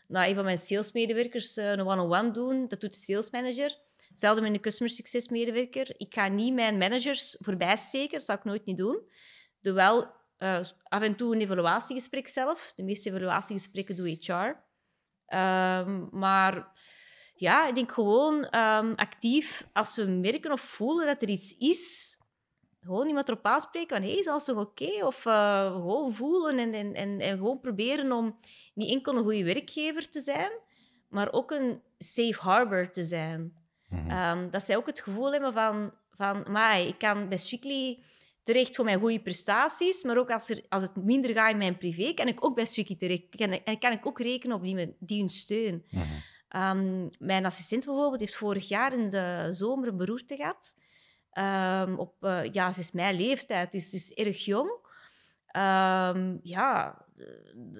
[0.07, 2.65] naar een van mijn salesmedewerkers een one-on-one doen.
[2.67, 3.77] Dat doet de salesmanager.
[4.17, 5.93] Hetzelfde met een customer success medewerker.
[5.97, 8.17] Ik ga niet mijn managers voorbij steken.
[8.17, 9.01] Dat zou ik nooit niet doen.
[9.61, 10.15] Doe wel
[10.83, 12.71] af en toe een evaluatiegesprek zelf.
[12.75, 14.33] De meeste evaluatiegesprekken doe HR.
[15.35, 16.79] Um, maar
[17.35, 22.17] ja, ik denk gewoon um, actief, als we merken of voelen dat er iets is,
[22.81, 25.05] gewoon iemand erop aanspreken van hey, is alles toch oké?
[25.05, 28.39] Of uh, gewoon voelen en, en, en, en, gewoon proberen om
[28.73, 30.51] niet enkel een goede werkgever te zijn,
[31.09, 33.65] maar ook een safe harbor te zijn.
[33.89, 34.39] Mm -hmm.
[34.39, 37.99] um, dat zij ook het gevoel hebben van, van maar ik kan bij Strictly
[38.43, 41.77] terecht voor mijn goede prestaties, maar ook als, er, als het minder gaat in mijn
[41.77, 43.23] privé, kan ik ook bij Strictly terecht.
[43.29, 45.85] Kan, en kan ik ook rekenen op die, die hun steun.
[45.89, 46.21] Mm -hmm.
[46.49, 50.75] Um, mijn assistent bijvoorbeeld heeft vorig jaar in de zomer een beroerte gehad.
[51.87, 54.71] Um, op, uh, ja, ze is mijn leeftijd, dus, dus erg jong.
[56.41, 56.97] Ja,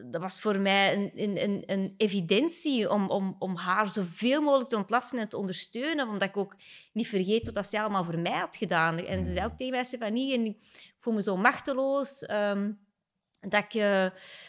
[0.05, 4.75] dat was voor mij een, een, een, evidentie om, om, om haar zoveel mogelijk te
[4.75, 6.55] ontlasten en te ondersteunen, omdat ik ook
[6.93, 8.97] niet vergeet wat dat zij allemaal voor mij had gedaan.
[8.97, 10.57] En ze zei ook tegen mij, Stefanie, en ik
[10.95, 12.25] voel me zo machteloos
[13.39, 14.05] dat ik uh,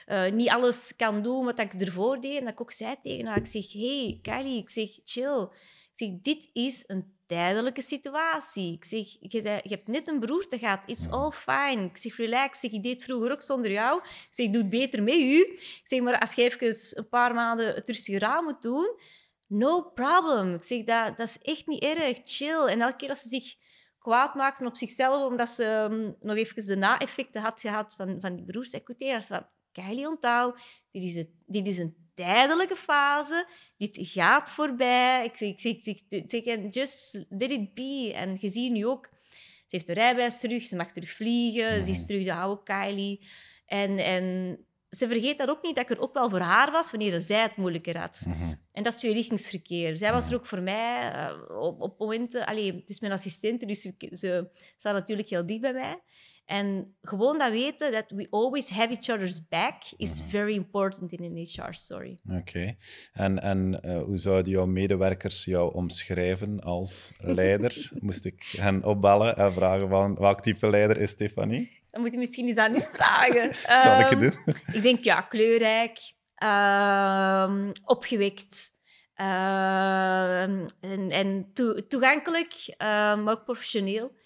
[0.06, 2.38] uh, niet alles kan doen wat ik ervoor deed.
[2.38, 5.48] En dat ik ook zei tegen haar, ik zeg, hey, Kylie, ik zeg, chill.
[5.92, 8.72] Ik zeg, dit is een tijdelijke situatie.
[8.72, 11.84] Ik zeg, je, zei, je hebt net een beroerte gehad, it's all fine.
[11.84, 12.62] Ik zeg, relax.
[12.62, 14.00] Ik, zeg, ik deed vroeger ook zonder jou.
[14.02, 15.40] Ik zeg, ik doe het beter met u.
[15.40, 19.00] Ik zeg, maar als je even een paar maanden het rustiger aan moet doen,
[19.46, 20.54] no problem.
[20.54, 22.66] Ik zeg, dat, dat is echt niet erg, chill.
[22.66, 23.54] En elke keer als ze zich
[23.98, 28.36] kwaad maakten op zichzelf, omdat ze um, nog even de na-effecten had gehad van, van
[28.36, 29.22] die beroepsequiteren.
[29.22, 30.60] Ze van, Kylie, onthoud,
[30.90, 33.46] dit is, het, dit is een tijdelijke fase,
[33.76, 35.24] dit gaat voorbij.
[35.24, 38.12] Ik zeg, ik ik ik just let it be.
[38.14, 41.90] En je ziet nu ook, ze heeft de rijbewijs terug, ze mag terug vliegen, ze
[41.90, 43.26] is terug de oude Kylie.
[43.66, 44.56] En, en
[44.90, 47.42] ze vergeet dat ook niet, dat ik er ook wel voor haar was wanneer zij
[47.42, 48.24] het moeilijker had.
[48.26, 48.60] Mm -hmm.
[48.72, 49.96] En dat is tweerichtingsverkeer.
[49.96, 52.46] Zij was er ook voor mij uh, op, op momenten...
[52.46, 56.00] Allee, het is mijn assistente, dus ze, ze staat natuurlijk heel dicht bij mij.
[56.48, 61.22] En gewoon dat weten, dat we always have each other's back, is very important in
[61.22, 62.18] een HR-story.
[62.24, 62.38] Oké.
[62.38, 62.76] Okay.
[63.12, 67.90] En, en uh, hoe zouden jouw medewerkers jou omschrijven als leider?
[68.00, 71.82] Moest ik hen opbellen en vragen van welk type leider is Stefanie?
[71.90, 73.54] Dan moet je misschien eens aan eens vragen.
[73.54, 74.54] Zal ik het doen?
[74.76, 75.98] ik denk, ja, kleurrijk,
[76.42, 78.76] uh, opgewekt.
[79.16, 80.66] Uh, en
[81.10, 84.16] en to toegankelijk, maar ook professioneel.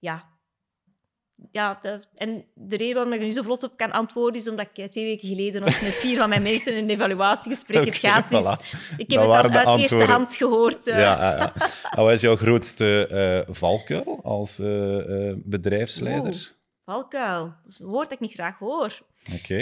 [0.00, 0.30] Ja,
[1.52, 4.48] ja, de, en de reden waarom ik er nu zo vlot op kan antwoorden is
[4.48, 8.00] omdat ik twee weken geleden nog met vier van mijn mensen een evaluatiegesprek okay, heb
[8.04, 8.28] gehad.
[8.28, 8.96] Dus voilà.
[8.96, 10.86] ik heb dat het uit eerste hand gehoord.
[10.86, 10.98] Uh.
[10.98, 11.52] Ja, ja, ja.
[11.90, 13.08] En wat is jouw grootste
[13.48, 16.58] uh, valkuil als uh, bedrijfsleider?
[16.84, 18.98] Valkuil, dat is een woord dat ik niet graag hoor.
[19.34, 19.60] Okay.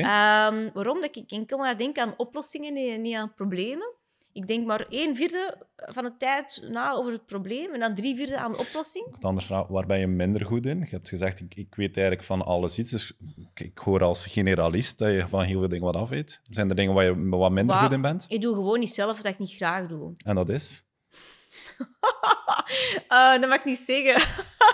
[0.48, 1.00] Um, waarom?
[1.00, 3.96] Dat ik enkel maar denk aan oplossingen en niet aan problemen.
[4.38, 8.16] Ik denk maar een vierde van de tijd na over het probleem en dan drie
[8.16, 9.06] vierde aan de oplossing.
[9.06, 10.78] Ik anders vraag, waar ben je minder goed in?
[10.78, 12.90] Je hebt gezegd, ik, ik weet eigenlijk van alles iets.
[12.90, 16.40] Dus ik, ik, hoor als generalist dat je van heel veel dingen wat af weet.
[16.50, 18.26] Zijn er dingen waar je wat minder maar, goed in bent?
[18.28, 20.12] Ik doe gewoon niet zelf wat ik niet graag doe.
[20.24, 20.84] En dat is?
[23.08, 24.22] uh, dat mag ik niet zeggen.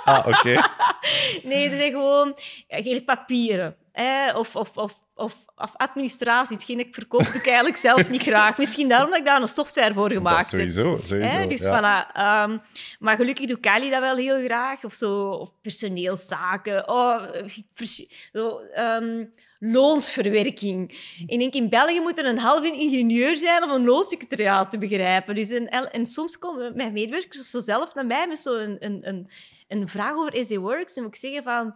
[0.05, 0.39] ah, oké.
[0.39, 0.65] Okay.
[1.51, 2.37] nee, er zijn gewoon...
[2.69, 3.77] Ja, papieren.
[3.95, 6.57] Eh, of, of, of, of, of administratie.
[6.57, 8.59] Hetgeen ik verkoop, doe ik eigenlijk zelf niet graag.
[8.59, 10.71] Misschien daarom dat ik daar een software voor gemaakt heb.
[10.71, 11.37] sowieso, sowieso.
[11.39, 11.79] Eh, dus ja.
[11.79, 12.13] voilà.
[12.13, 12.59] Ehm,
[12.99, 14.85] maar gelukkig doet Kali dat wel heel graag.
[14.85, 16.89] Of zo, of personeelszaken.
[16.89, 17.23] Oh,
[17.75, 19.25] vers- zo, ehm,
[19.59, 20.91] loonsverwerking.
[21.27, 25.35] Ik denk, in België moet er een halve ingenieur zijn om een loonsecretariaat te begrijpen.
[25.35, 29.31] Dus en, en soms komen mijn medewerkers zo zelf naar mij met zo'n een, een,
[29.69, 30.97] een vraag over SD Works.
[30.97, 31.75] En moet ik zeggen van...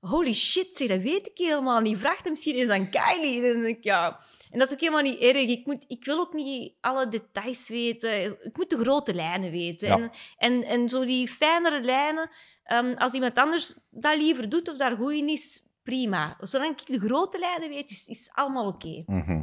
[0.00, 1.98] Holy shit, zeg, dat weet ik helemaal niet.
[1.98, 3.46] Vraag hem misschien eens aan Kylie.
[3.46, 4.20] En, ik, ja.
[4.50, 5.36] en dat is ook helemaal niet erg.
[5.36, 8.44] Ik, moet, ik wil ook niet alle details weten.
[8.44, 9.88] Ik moet de grote lijnen weten.
[9.88, 9.94] Ja.
[9.96, 12.30] En, en, en zo die fijnere lijnen,
[12.64, 16.36] ehm, als iemand anders dat liever doet of daar goed in is, prima.
[16.40, 19.02] Zolang ik de grote lijnen weet, is, is allemaal oké.
[19.06, 19.42] Mhm.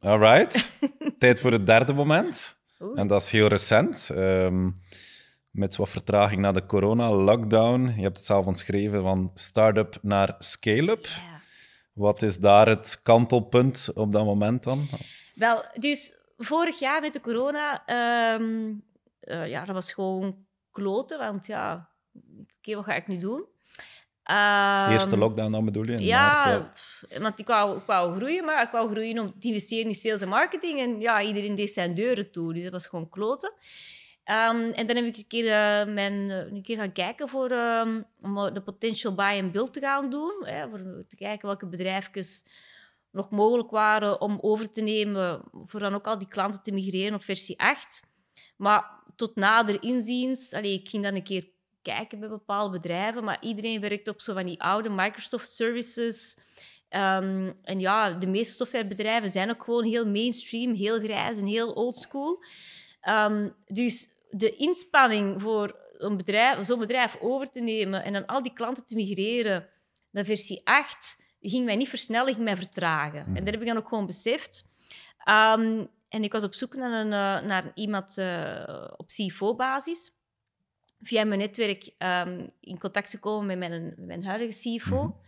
[0.00, 0.72] All right.
[1.18, 2.58] Tijd voor het derde moment.
[2.80, 2.98] Oeh.
[2.98, 4.10] En dat is heel recent.
[4.14, 4.70] Ehm,
[5.50, 7.92] met wat vertraging na de corona-lockdown.
[7.96, 11.06] Je hebt het zelf omschreven van start-up naar scale-up.
[11.92, 14.88] Wat is daar het kantelpunt op dat moment dan?
[15.34, 18.72] Wel, dus vorig jaar met de corona, ehm,
[19.20, 20.36] eh, ja, dat was gewoon
[20.70, 21.18] kloten.
[21.18, 21.88] Want ja,
[22.58, 23.44] oké, wat ga ik nu doen?
[24.22, 25.92] Ehm, Eerste lockdown dan bedoel je?
[25.92, 29.48] in Ja, maart, want ik wou, ik wou groeien, maar ik wou groeien om te
[29.48, 30.80] investeren in sales en marketing.
[30.80, 33.52] En ja, iedereen deed zijn deuren toe, dus dat was gewoon kloten.
[34.30, 37.50] Ehm, en dan heb ik een keer, eh, mijn, eh, een keer gaan kijken voor,
[37.50, 40.42] ehm, om eh, de potential buy and build te gaan doen.
[40.44, 42.44] Hè, voor te kijken welke bedrijfjes
[43.10, 47.14] nog mogelijk waren om over te nemen, voor dan ook al die klanten te migreren
[47.14, 48.02] op versie 8.
[48.56, 48.84] Maar
[49.16, 51.48] tot nader inziens, allee, ik ging dan een keer
[51.82, 56.38] kijken bij bepaalde bedrijven, maar iedereen werkt op zo van die oude Microsoft services.
[56.88, 61.72] Ehm, en ja, de meeste softwarebedrijven zijn ook gewoon heel mainstream, heel grijs en heel
[61.72, 62.42] oldschool.
[63.00, 68.42] Ehm dus de inspanning voor een bedrijf, zo'n bedrijf over te nemen en dan al
[68.42, 69.68] die klanten te migreren
[70.10, 73.26] naar versie 8, ging mij niet versnellen, ging mij vertragen.
[73.26, 74.64] En dat heb ik dan ook gewoon beseft.
[75.18, 80.12] Ehm, en ik was op zoek naar, een, eh, naar iemand eh, op CFO-basis.
[81.02, 85.20] Via mijn netwerk ehm, in contact gekomen met mijn, met mijn huidige CFO.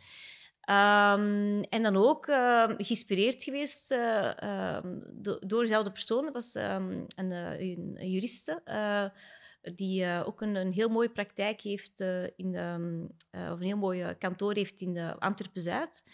[0.63, 6.25] Ehm, en dan ook ehm, geïnspireerd geweest eh, ehm, do- door dezelfde persoon.
[6.25, 9.07] Dat was een, eh, een, een juriste eh,
[9.75, 12.01] die ook een, een heel mooie praktijk heeft
[12.37, 16.05] in de, of een heel mooi kantoor heeft in de Antwerpen-Zuid.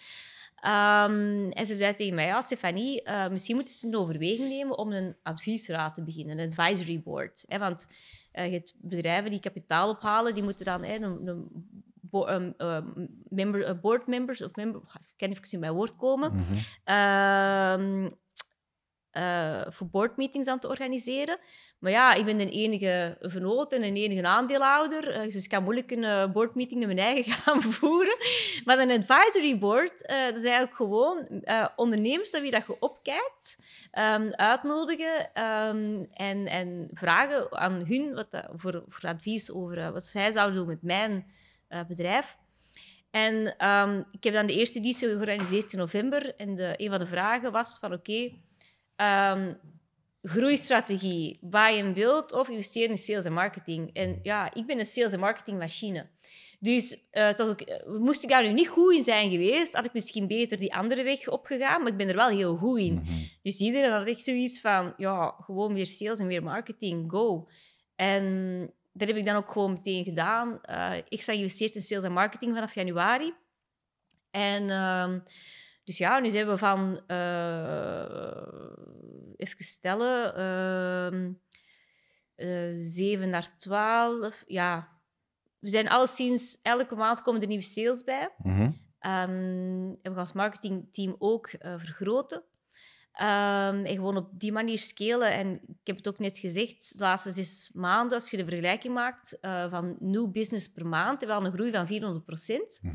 [1.50, 5.16] En ze zei tegen mij, ja, Stefanie, misschien moeten ze een overweging nemen om een
[5.22, 7.44] adviesraad te beginnen, een advisory board.
[7.46, 7.86] Hè, want
[8.32, 11.48] je hebt bedrijven die kapitaal ophalen, die moeten dan hè, een
[12.10, 15.96] bo- um, um, member, eh, board members, of member, ik kan even in mijn woord
[15.96, 16.42] komen, Mhm.
[16.84, 18.08] ehm,
[19.10, 21.38] eh, voor boardmeetings aan te organiseren.
[21.78, 25.62] Maar ja, ik ben de enige vernoot en een enige aandeelhouder, eh, dus ik kan
[25.62, 28.16] moeilijk een eh, boardmeeting met mijn eigen gaan voeren.
[28.64, 31.28] Maar een advisory board, dat is eigenlijk gewoon
[31.76, 33.58] ondernemers naar wie dat je opkijkt,
[33.90, 35.32] ehm, uitnodigen
[36.12, 40.82] en, en vragen aan hun wat voor, voor advies over wat zij zouden doen met
[40.82, 41.26] mijn
[41.68, 42.36] eh, bedrijf.
[43.10, 46.34] En ehm, ik heb dan de eerste editie georganiseerd in november.
[46.36, 48.32] En de, een van de vragen was van oké,
[48.96, 49.54] ehm,
[50.22, 53.94] groeistrategie, buy and build of investeren in sales en marketing.
[53.94, 56.06] En ja, ik ben een sales en marketing machine.
[56.60, 59.84] Dus het was ook, eh, moest ik daar nu niet goed in zijn geweest, had
[59.84, 62.94] ik misschien beter die andere weg opgegaan, maar ik ben er wel heel goed in.
[62.94, 63.12] Mhm.
[63.42, 67.48] Dus iedereen had echt zoiets van, ja, gewoon meer sales en meer marketing, go.
[67.94, 70.62] En dat heb ik dan ook gewoon meteen gedaan.
[70.62, 73.34] Eh ik sta geïnvesteerd in sales en marketing vanaf januari.
[74.30, 75.18] En ehm,
[75.84, 78.46] dus ja, nu zijn we van, eh,
[79.36, 81.32] even stellen, ehm
[82.34, 84.44] eh 7 naar 12.
[84.46, 84.88] Ja,
[85.58, 88.34] we zijn alleszins, elke maand komen er nieuwe sales bij.
[88.38, 88.70] Mhm.
[88.98, 89.30] Ehm,
[89.88, 92.42] en we gaan ons marketingteam ook vergroten.
[93.12, 95.32] Ehm, en gewoon op die manier scalen.
[95.32, 98.94] En ik heb het ook net gezegd, de laatste zes maanden, als je de vergelijking
[98.94, 102.78] maakt eh, van nieuw business per maand, hebben we al een groei van 400 procent.
[102.82, 102.94] Mhm.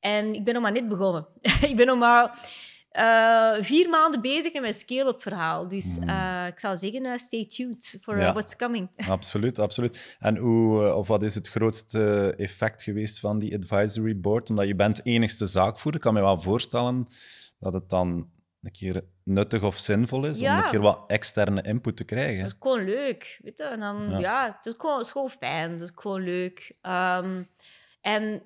[0.00, 1.26] En ik ben nog maar net begonnen.
[1.70, 2.48] ik ben nog maar
[2.88, 5.68] eh, vier maanden bezig met mijn scale-up verhaal.
[5.68, 6.08] Dus Mhm.
[6.08, 8.32] eh, ik zou zeggen, stay tuned for Ja.
[8.32, 8.88] what's coming.
[9.08, 10.16] Absoluut, absoluut.
[10.18, 14.50] En hoe, of wat is het grootste effect geweest van die advisory board?
[14.50, 16.00] Omdat je bent enigste zaakvoerder.
[16.00, 17.06] Ik kan me wel voorstellen
[17.58, 18.30] dat het dan
[18.62, 22.42] een keer nuttig of zinvol is om een keer wat externe input te krijgen.
[22.42, 23.64] Dat is gewoon leuk, weet je.
[23.64, 24.18] En dan, Ja.
[24.18, 25.70] ja, het is gewoon, het is gewoon fijn.
[25.78, 26.72] Dat is gewoon leuk.
[26.80, 27.42] Ehm,
[28.00, 28.42] en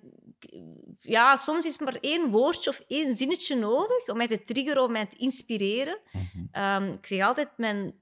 [1.01, 4.93] ja, soms is maar één woordje of één zinnetje nodig om mij te triggeren, om
[4.93, 5.99] mij te inspireren.
[6.13, 6.45] Mhm.
[6.51, 7.95] Ehm, ik zeg altijd, mijn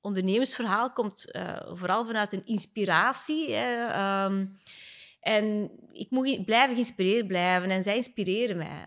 [0.00, 3.52] ondernemersverhaal komt eh, vooral vanuit een inspiratie.
[3.52, 3.86] Hè.
[3.86, 4.44] Ehm,
[5.20, 8.86] En ik moet blijven geïnspireerd blijven en zij inspireren mij.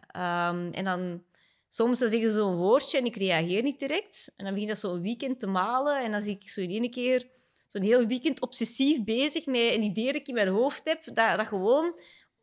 [0.72, 1.24] En dan
[1.70, 4.32] soms zeggen ze zo'n woordje en ik reageer niet direct.
[4.36, 6.90] En dan begin dat zo'n weekend te malen en dan zie ik zo in één
[6.90, 7.28] keer
[7.68, 11.38] zo'n heel weekend obsessief bezig met een idee dat ik in mijn hoofd heb, dat,
[11.38, 12.00] dat gewoon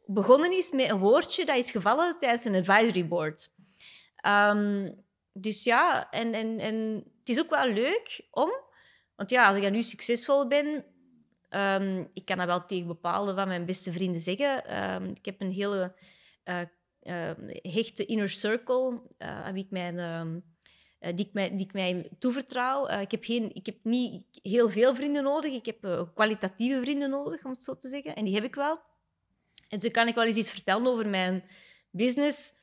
[0.06, 3.50] begonnen is met een woordje dat is gevallen tijdens een advisory board.
[4.16, 4.92] Ehm,
[5.32, 8.50] dus ja, en, en, en het is ook wel leuk om...
[9.16, 10.84] Want ja, als ik nu succesvol ben,
[11.48, 14.64] Ehm, ik kan dat wel tegen bepaalde van mijn beste vrienden zeggen.
[14.64, 15.94] Ehm, ik heb een hele
[16.44, 16.60] uh,
[17.62, 22.88] hechte inner circle uh, aan ik mijn, uh, die, ik mij, die ik mij toevertrouw.
[23.00, 25.52] ik, heb geen, ik heb niet heel veel vrienden nodig.
[25.52, 28.14] Ik heb kwalitatieve vrienden nodig, om het zo te zeggen.
[28.14, 28.80] En die heb ik wel.
[29.68, 31.44] En zo kan ik wel eens iets vertellen over mijn
[31.90, 32.54] business.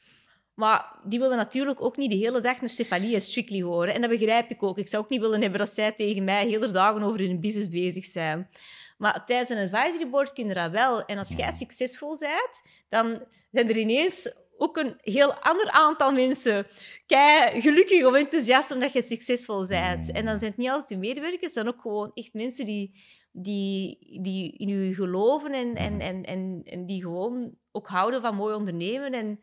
[0.53, 3.93] Maar die willen natuurlijk ook niet de hele dag naar Stefanie en Strictly horen.
[3.93, 4.77] En dat begrijp ik ook.
[4.77, 7.67] Ik zou ook niet willen hebben dat zij tegen mij hele dagen over hun business
[7.69, 8.49] bezig zijn.
[8.97, 11.05] Maar tijdens een advisory board kun je dat wel.
[11.05, 16.67] En als jij succesvol bent, dan zijn er ineens ook een heel ander aantal mensen
[17.05, 20.11] kei gelukkig of enthousiast omdat je succesvol bent.
[20.11, 23.97] En dan zijn het niet altijd je medewerkers, dan ook gewoon echt mensen die, die,
[24.21, 28.55] die in je geloven en, en, en, en, en die gewoon ook houden van mooi
[28.55, 29.13] ondernemen.
[29.13, 29.39] En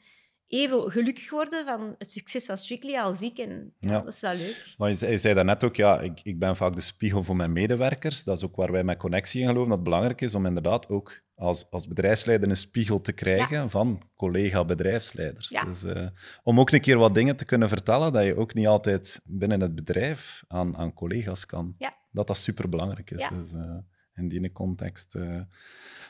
[0.50, 3.38] even gelukkig worden van het succes van Strictly als ik.
[3.38, 4.00] En ja.
[4.00, 4.74] dat is wel leuk.
[4.78, 7.52] Maar je, je zei daarnet ook, ja, ik, ik ben vaak de spiegel voor mijn
[7.52, 8.24] medewerkers.
[8.24, 10.88] Dat is ook waar wij met Connectie in geloven, dat het belangrijk is om inderdaad
[10.88, 15.48] ook als, als bedrijfsleider een spiegel te krijgen van collega-bedrijfsleiders.
[15.48, 16.06] Dus, uh,
[16.42, 19.60] om ook een keer wat dingen te kunnen vertellen dat je ook niet altijd binnen
[19.60, 21.76] het bedrijf aan, aan collega's kan.
[22.10, 23.28] Dat dat superbelangrijk is.
[23.28, 23.76] Dus, uh,
[24.14, 25.14] in die context.
[25.14, 25.40] Uh,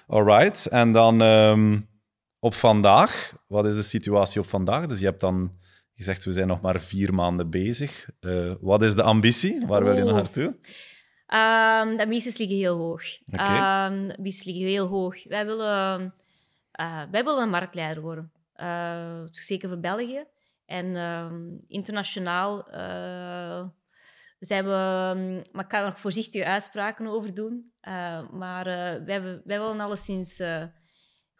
[0.07, 0.67] all right.
[0.67, 1.21] En dan...
[1.21, 1.89] Um,
[2.41, 4.87] op vandaag, wat is de situatie op vandaag?
[4.87, 5.59] Dus je hebt dan
[5.95, 8.09] gezegd, we zijn nog maar vier maanden bezig.
[8.21, 9.67] Uh, wat is de ambitie?
[9.67, 10.45] Waar wil je naartoe?
[10.45, 13.03] Um, de ambities liggen heel hoog.
[13.33, 13.87] Okay.
[13.87, 15.25] Um, de ambities liggen heel hoog.
[15.25, 16.15] Wij willen,
[16.81, 18.33] uh, wij willen een marktleider worden.
[18.57, 20.25] Uh, zeker voor België.
[20.67, 22.67] En um, internationaal
[24.39, 24.73] zijn we...
[25.53, 27.73] Maar ik kan er nog voorzichtige uitspraken over doen.
[28.31, 28.65] maar
[29.05, 30.41] wij, wij willen alleszins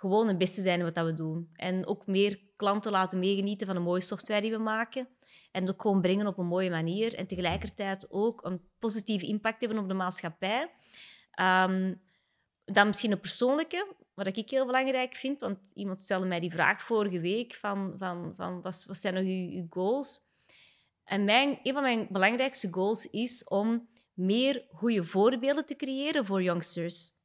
[0.01, 1.51] gewoon het beste zijn wat dat we doen.
[1.55, 5.09] En ook meer klanten laten meegenieten van de mooie software die we maken.
[5.53, 7.15] En ook gewoon brengen op een mooie manier.
[7.15, 10.71] En tegelijkertijd ook een positieve impact hebben op de maatschappij.
[11.41, 12.01] Um,
[12.65, 15.41] dan misschien een persoonlijke, wat ik heel belangrijk vind.
[15.41, 19.25] Want iemand stelde mij die vraag vorige week van, van, van wat, wat zijn nog
[19.25, 20.21] uw, uw goals?
[21.05, 26.43] En mijn, een van mijn belangrijkste goals is om meer goede voorbeelden te creëren voor
[26.43, 27.20] youngsters.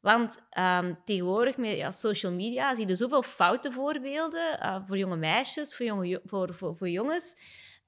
[0.00, 5.16] Want um, tegenwoordig met ja, social media zie je zoveel foute voorbeelden uh, voor jonge
[5.16, 7.36] meisjes, voor, jonge, voor, voor, voor jongens.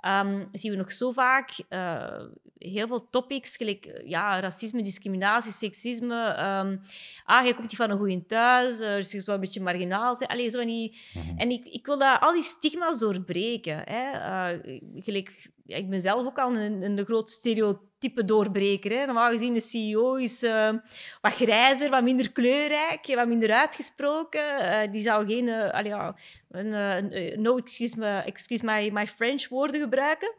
[0.06, 2.20] Um, zien we nog zo vaak uh,
[2.58, 6.26] heel veel topics, gelijk ja, racisme, discriminatie, seksisme.
[6.64, 6.80] Um,
[7.24, 9.60] ah, je komt niet van een goede thuis, uh, dus je is wel een beetje
[9.60, 10.20] marginaal.
[10.20, 10.96] Allee, zo niet.
[11.14, 11.38] Mm -hmm.
[11.38, 13.82] En ik, ik wil dat, al die stigma's doorbreken.
[13.84, 14.12] Hè.
[14.12, 17.90] Uh, gelijk, ik ben zelf ook al een, een groot stereotype
[18.24, 18.90] doorbreker.
[18.90, 19.04] Hè.
[19.04, 20.72] Normaal gezien, de CEO is uh,
[21.20, 24.62] wat grijzer, wat minder kleurrijk, wat minder uitgesproken.
[24.62, 26.14] Uh, die zou geen, uh,
[26.50, 30.34] een, no excuse, me, excuse my, my French woorden gebruiken.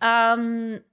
[0.00, 0.84] Um,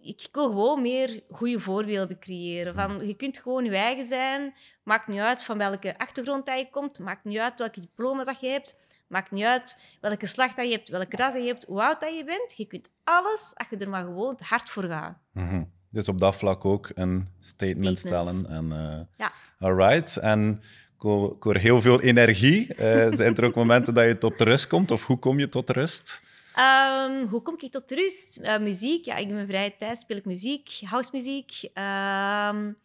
[0.00, 2.74] ik wil gewoon meer goede voorbeelden creëren.
[2.74, 4.54] Van, je kunt gewoon je eigen zijn.
[4.82, 6.98] Maakt niet uit van welke achtergrond dat je komt.
[6.98, 8.76] Maakt niet uit welke diploma dat je hebt.
[9.10, 12.00] Maakt niet uit welke slag dat je hebt, welke ras dat je hebt, hoe oud
[12.00, 12.54] dat je bent.
[12.56, 15.18] Je kunt alles als je er maar gewoon hard voor gaat.
[15.32, 15.70] Mm -hmm.
[15.90, 17.98] Dus op dat vlak ook een statement, statement.
[17.98, 18.46] stellen.
[18.46, 19.32] En, uh, ja.
[19.58, 20.16] All right.
[20.16, 20.62] En
[20.94, 22.68] ik hoor heel veel energie.
[22.68, 22.76] Uh,
[23.18, 24.90] zijn er ook momenten dat je tot rust komt?
[24.90, 26.22] Of hoe kom je tot rust?
[26.58, 28.40] Um, hoe kom ik tot rust?
[28.42, 29.04] Uh, muziek.
[29.04, 31.62] Ja, in mijn vrije tijd speel ik muziek, housemuziek.
[31.62, 32.76] Um,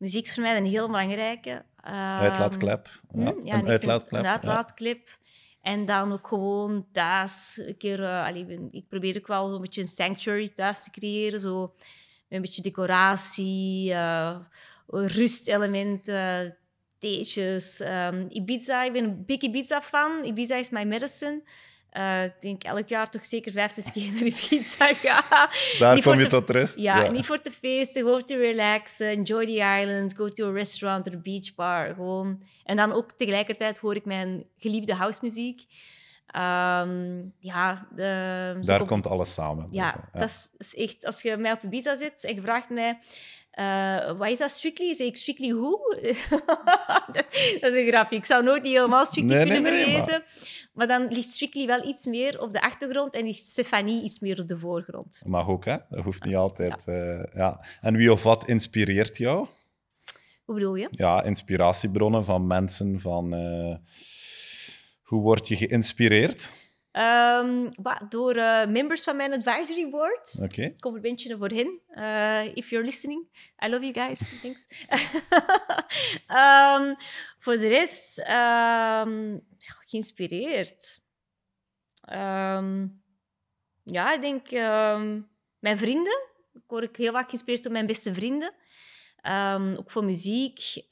[0.00, 1.50] muziek is voor mij een heel belangrijke.
[1.50, 3.00] Um, uitlaatklep.
[3.14, 4.20] Ja, ja, een uitlaatklep.
[4.20, 5.08] Een uitlaatklep.
[5.62, 8.00] En dan ook gewoon thuis een keer...
[8.00, 11.40] Uh, allee, ik probeer ook wel een beetje een sanctuary thuis te creëren.
[11.40, 11.74] Zo,
[12.28, 14.36] een beetje decoratie, uh,
[14.86, 16.56] rustelementen,
[16.98, 17.80] theetjes.
[17.80, 20.24] Um, Ibiza, ik ben een big Ibiza-fan.
[20.24, 21.42] Ibiza is my medicine.
[21.92, 25.50] Uh, ik denk elk jaar toch zeker vijf, zes keer naar Ibiza ga.
[25.78, 26.78] Daar niet kom je tot rust.
[26.78, 31.06] Ja, niet voor te feesten, gewoon te relaxen, enjoy the island, go to a restaurant
[31.08, 31.94] or a beach bar.
[31.94, 32.42] Gewoon.
[32.64, 35.64] En dan ook tegelijkertijd hoor ik mijn geliefde housemuziek.
[36.36, 39.68] Um, ja, de, Daar komt alles samen.
[39.70, 40.18] Ja, dus, ja.
[40.18, 41.06] Dat, is, dat, is, echt...
[41.06, 42.98] Als je mij op Ibiza zit en je vraagt mij
[43.54, 44.94] uh, wat is dat Strictly?
[44.94, 45.78] Zeg ik Strictly hoe?
[47.60, 48.16] dat is een grapje.
[48.16, 49.98] Ik zou nooit niet helemaal Strictly nee, kunnen nee.
[49.98, 50.24] Maar...
[50.72, 50.86] maar...
[50.86, 54.48] dan ligt Strictly wel iets meer op de achtergrond en ligt Stefanie iets meer op
[54.48, 55.22] de voorgrond.
[55.26, 55.76] Mag ook, hè?
[55.88, 56.82] Dat hoeft niet altijd.
[56.86, 56.92] Ja.
[56.92, 57.64] Uh, ja.
[57.80, 59.46] En wie of wat inspireert jou?
[60.44, 60.88] Hoe bedoel je?
[60.90, 63.76] Ja, inspiratiebronnen van mensen, van uh,
[65.02, 66.52] hoe word je geïnspireerd?
[66.92, 67.70] Um,
[68.08, 70.34] door uh, members van mijn advisory board.
[70.42, 70.44] Oké.
[70.44, 70.76] Okay.
[70.80, 71.80] Complimentje voor hen.
[71.94, 73.26] Uh, if you're listening,
[73.64, 74.40] I love you guys.
[74.40, 74.66] Thanks.
[76.28, 76.96] um,
[77.42, 79.46] voor de rest, um,
[79.86, 81.00] geïnspireerd.
[83.84, 84.50] ja, ik denk
[85.58, 86.28] mijn vrienden.
[86.52, 88.52] Ik word heel vaak geïnspireerd door mijn beste vrienden.
[89.78, 90.84] ook voor muziek.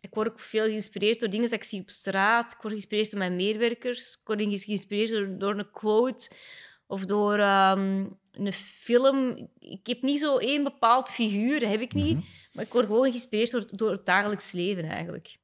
[0.00, 2.52] Ik word ook veel geïnspireerd door dingen die ik zie op straat.
[2.52, 4.12] Ik word geïnspireerd door mijn medewerkers.
[4.12, 6.30] Ik word geïnspireerd door, door een quote
[6.86, 9.48] of door ehm, een film.
[9.58, 12.16] Ik heb niet zo één bepaald figuur, dat heb ik niet.
[12.16, 12.26] Mhm.
[12.52, 15.38] Maar ik word gewoon geïnspireerd door, door het dagelijks leven eigenlijk.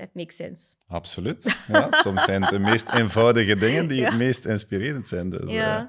[0.00, 0.76] That makes sense.
[0.88, 1.64] Absoluut.
[1.68, 5.30] Ja, soms zijn het de meest eenvoudige dingen die het meest inspirerend zijn.
[5.30, 5.82] Dus, ja.
[5.82, 5.88] Uh,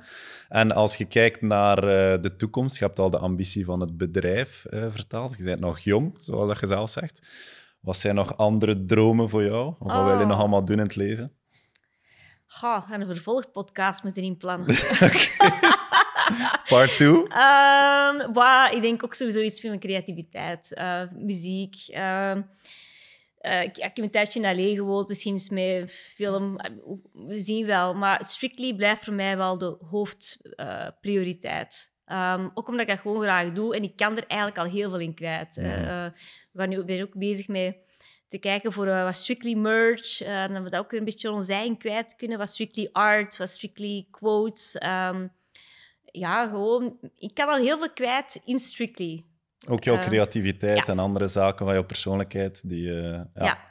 [0.49, 3.97] en als je kijkt naar uh, de toekomst, je hebt al de ambitie van het
[3.97, 5.37] bedrijf uh, vertaald.
[5.37, 7.27] Je bent nog jong, zoals dat je zelf zegt.
[7.79, 9.73] Wat zijn nog andere dromen voor jou?
[9.79, 10.39] Of wat wil je nog oh.
[10.39, 11.31] allemaal doen in het leven?
[12.45, 14.67] Ga, een vervolgpodcast moeten inplannen.
[16.69, 17.07] Part 2?
[17.09, 20.81] Um, ehm, ik denk ook sowieso iets van mijn creativiteit.
[21.13, 21.75] muziek.
[23.41, 24.75] Ehm, uh, ik, heb een tijdje in L.A.
[24.75, 26.59] gewoond, misschien is mijn film...
[27.13, 31.93] We zien wel, maar Strictly blijft voor mij wel de hoofdprioriteit.
[32.05, 34.89] Uh, ook omdat ik dat gewoon graag doe en ik kan er eigenlijk al heel
[34.89, 35.57] veel in kwijt.
[35.57, 35.65] Uh,
[36.51, 37.75] we gaan nu, ben ook bezig met
[38.27, 40.21] te kijken voor wat Strictly merch.
[40.21, 42.37] en dat we dat ook een beetje ons eigen kwijt kunnen.
[42.37, 44.81] Wat Strictly art, wat Strictly quotes.
[44.83, 45.31] Um,
[46.11, 46.97] ja, gewoon...
[47.17, 49.25] Ik kan al heel veel kwijt in Strictly.
[49.67, 52.69] Ook jouw eh, creativiteit en andere zaken van jouw persoonlijkheid.
[52.69, 53.29] Die, uh, ja.
[53.33, 53.69] ja.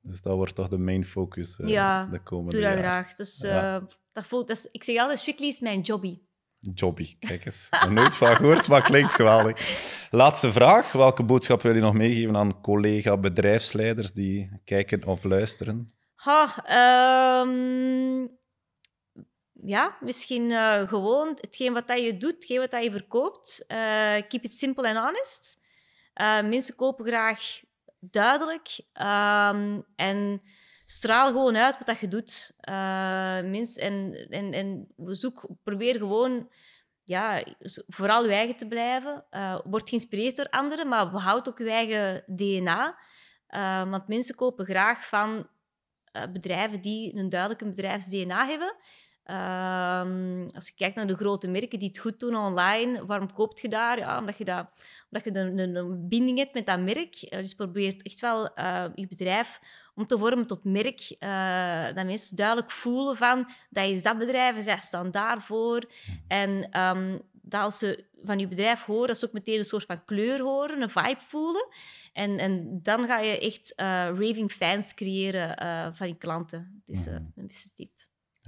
[0.00, 3.14] Dus dat wordt toch de main focus uh, ja, de komende doe dat graag.
[3.14, 3.38] Dus,
[4.12, 6.18] dat voelt, dat is, ik zeg altijd, Strictly is mijn jobby.
[6.60, 7.68] Jobby, kijk eens.
[7.88, 9.56] Nooit van gehoord, maar klinkt geweldig.
[10.10, 10.92] Laatste vraag.
[10.92, 15.94] Welke boodschap wil je nog meegeven aan collega-bedrijfsleiders die kijken of luisteren?
[16.14, 16.64] Ha,
[17.42, 18.38] um
[19.62, 23.64] ja, misschien uh, gewoon hetgeen wat dat je doet, hetgeen wat dat je verkoopt.
[23.68, 23.76] Uh,
[24.28, 25.64] keep it simple and honest.
[26.14, 27.60] Uh, mensen kopen graag
[28.00, 30.42] duidelijk um, en
[30.84, 32.56] straal gewoon uit wat dat je doet.
[33.50, 36.50] Mens, en, en, en zoek, probeer gewoon
[37.04, 37.44] ja,
[37.86, 39.24] vooral je eigen te blijven.
[39.64, 42.98] word geïnspireerd door anderen, maar behoud ook je eigen DNA.
[43.88, 45.48] want mensen kopen graag van
[46.32, 48.76] bedrijven die een duidelijke bedrijfs-DNA hebben.
[49.30, 53.60] Um, als je kijkt naar de grote merken die het goed doen online, waarom koopt
[53.60, 53.98] je daar?
[53.98, 54.66] Ja, omdat je, dat,
[55.10, 57.22] omdat je een, een, een binding hebt met dat merk.
[57.22, 59.60] Uh, dus probeer echt wel uh, je bedrijf
[59.94, 61.16] om te vormen tot merk.
[61.20, 65.82] Uh, dat mensen duidelijk voelen van, dat is dat bedrijf en zij staan daarvoor.
[66.28, 69.84] En um, dat als ze van je bedrijf horen, dat ze ook meteen een soort
[69.84, 71.68] van kleur horen, een vibe voelen.
[72.12, 76.82] En, en dan ga je echt raving fans creëren van je klanten.
[76.84, 77.95] Dus dat is mijn beste tip.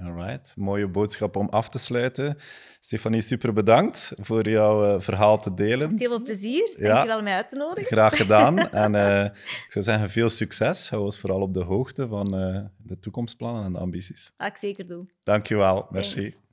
[0.03, 2.37] Alright, mooie boodschap om af te sluiten.
[2.81, 5.89] Stefanie, super bedankt voor jouw uh, verhaal te delen.
[5.89, 6.75] Met heel veel plezier.
[6.77, 6.89] Ja.
[6.89, 7.87] Dank je wel mij uit te nodigen.
[7.87, 8.59] Graag gedaan.
[8.85, 10.91] en uh, ik zou zeggen, veel succes.
[10.91, 14.33] Hou ons vooral op de hoogte van uh, de toekomstplannen en de ambities.
[14.37, 15.11] Ga ik zeker doen.
[15.21, 15.87] Dank je wel.
[15.91, 16.21] Merci.
[16.21, 16.47] Thanks.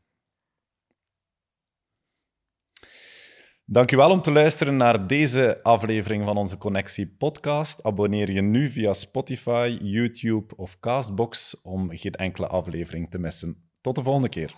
[3.67, 7.83] Dankjewel om te luisteren naar deze aflevering van onze Connectie podcast.
[7.83, 13.69] Abonneer je nu via Spotify, YouTube of Castbox om geen enkele aflevering te missen.
[13.81, 14.53] Tot de volgende keer.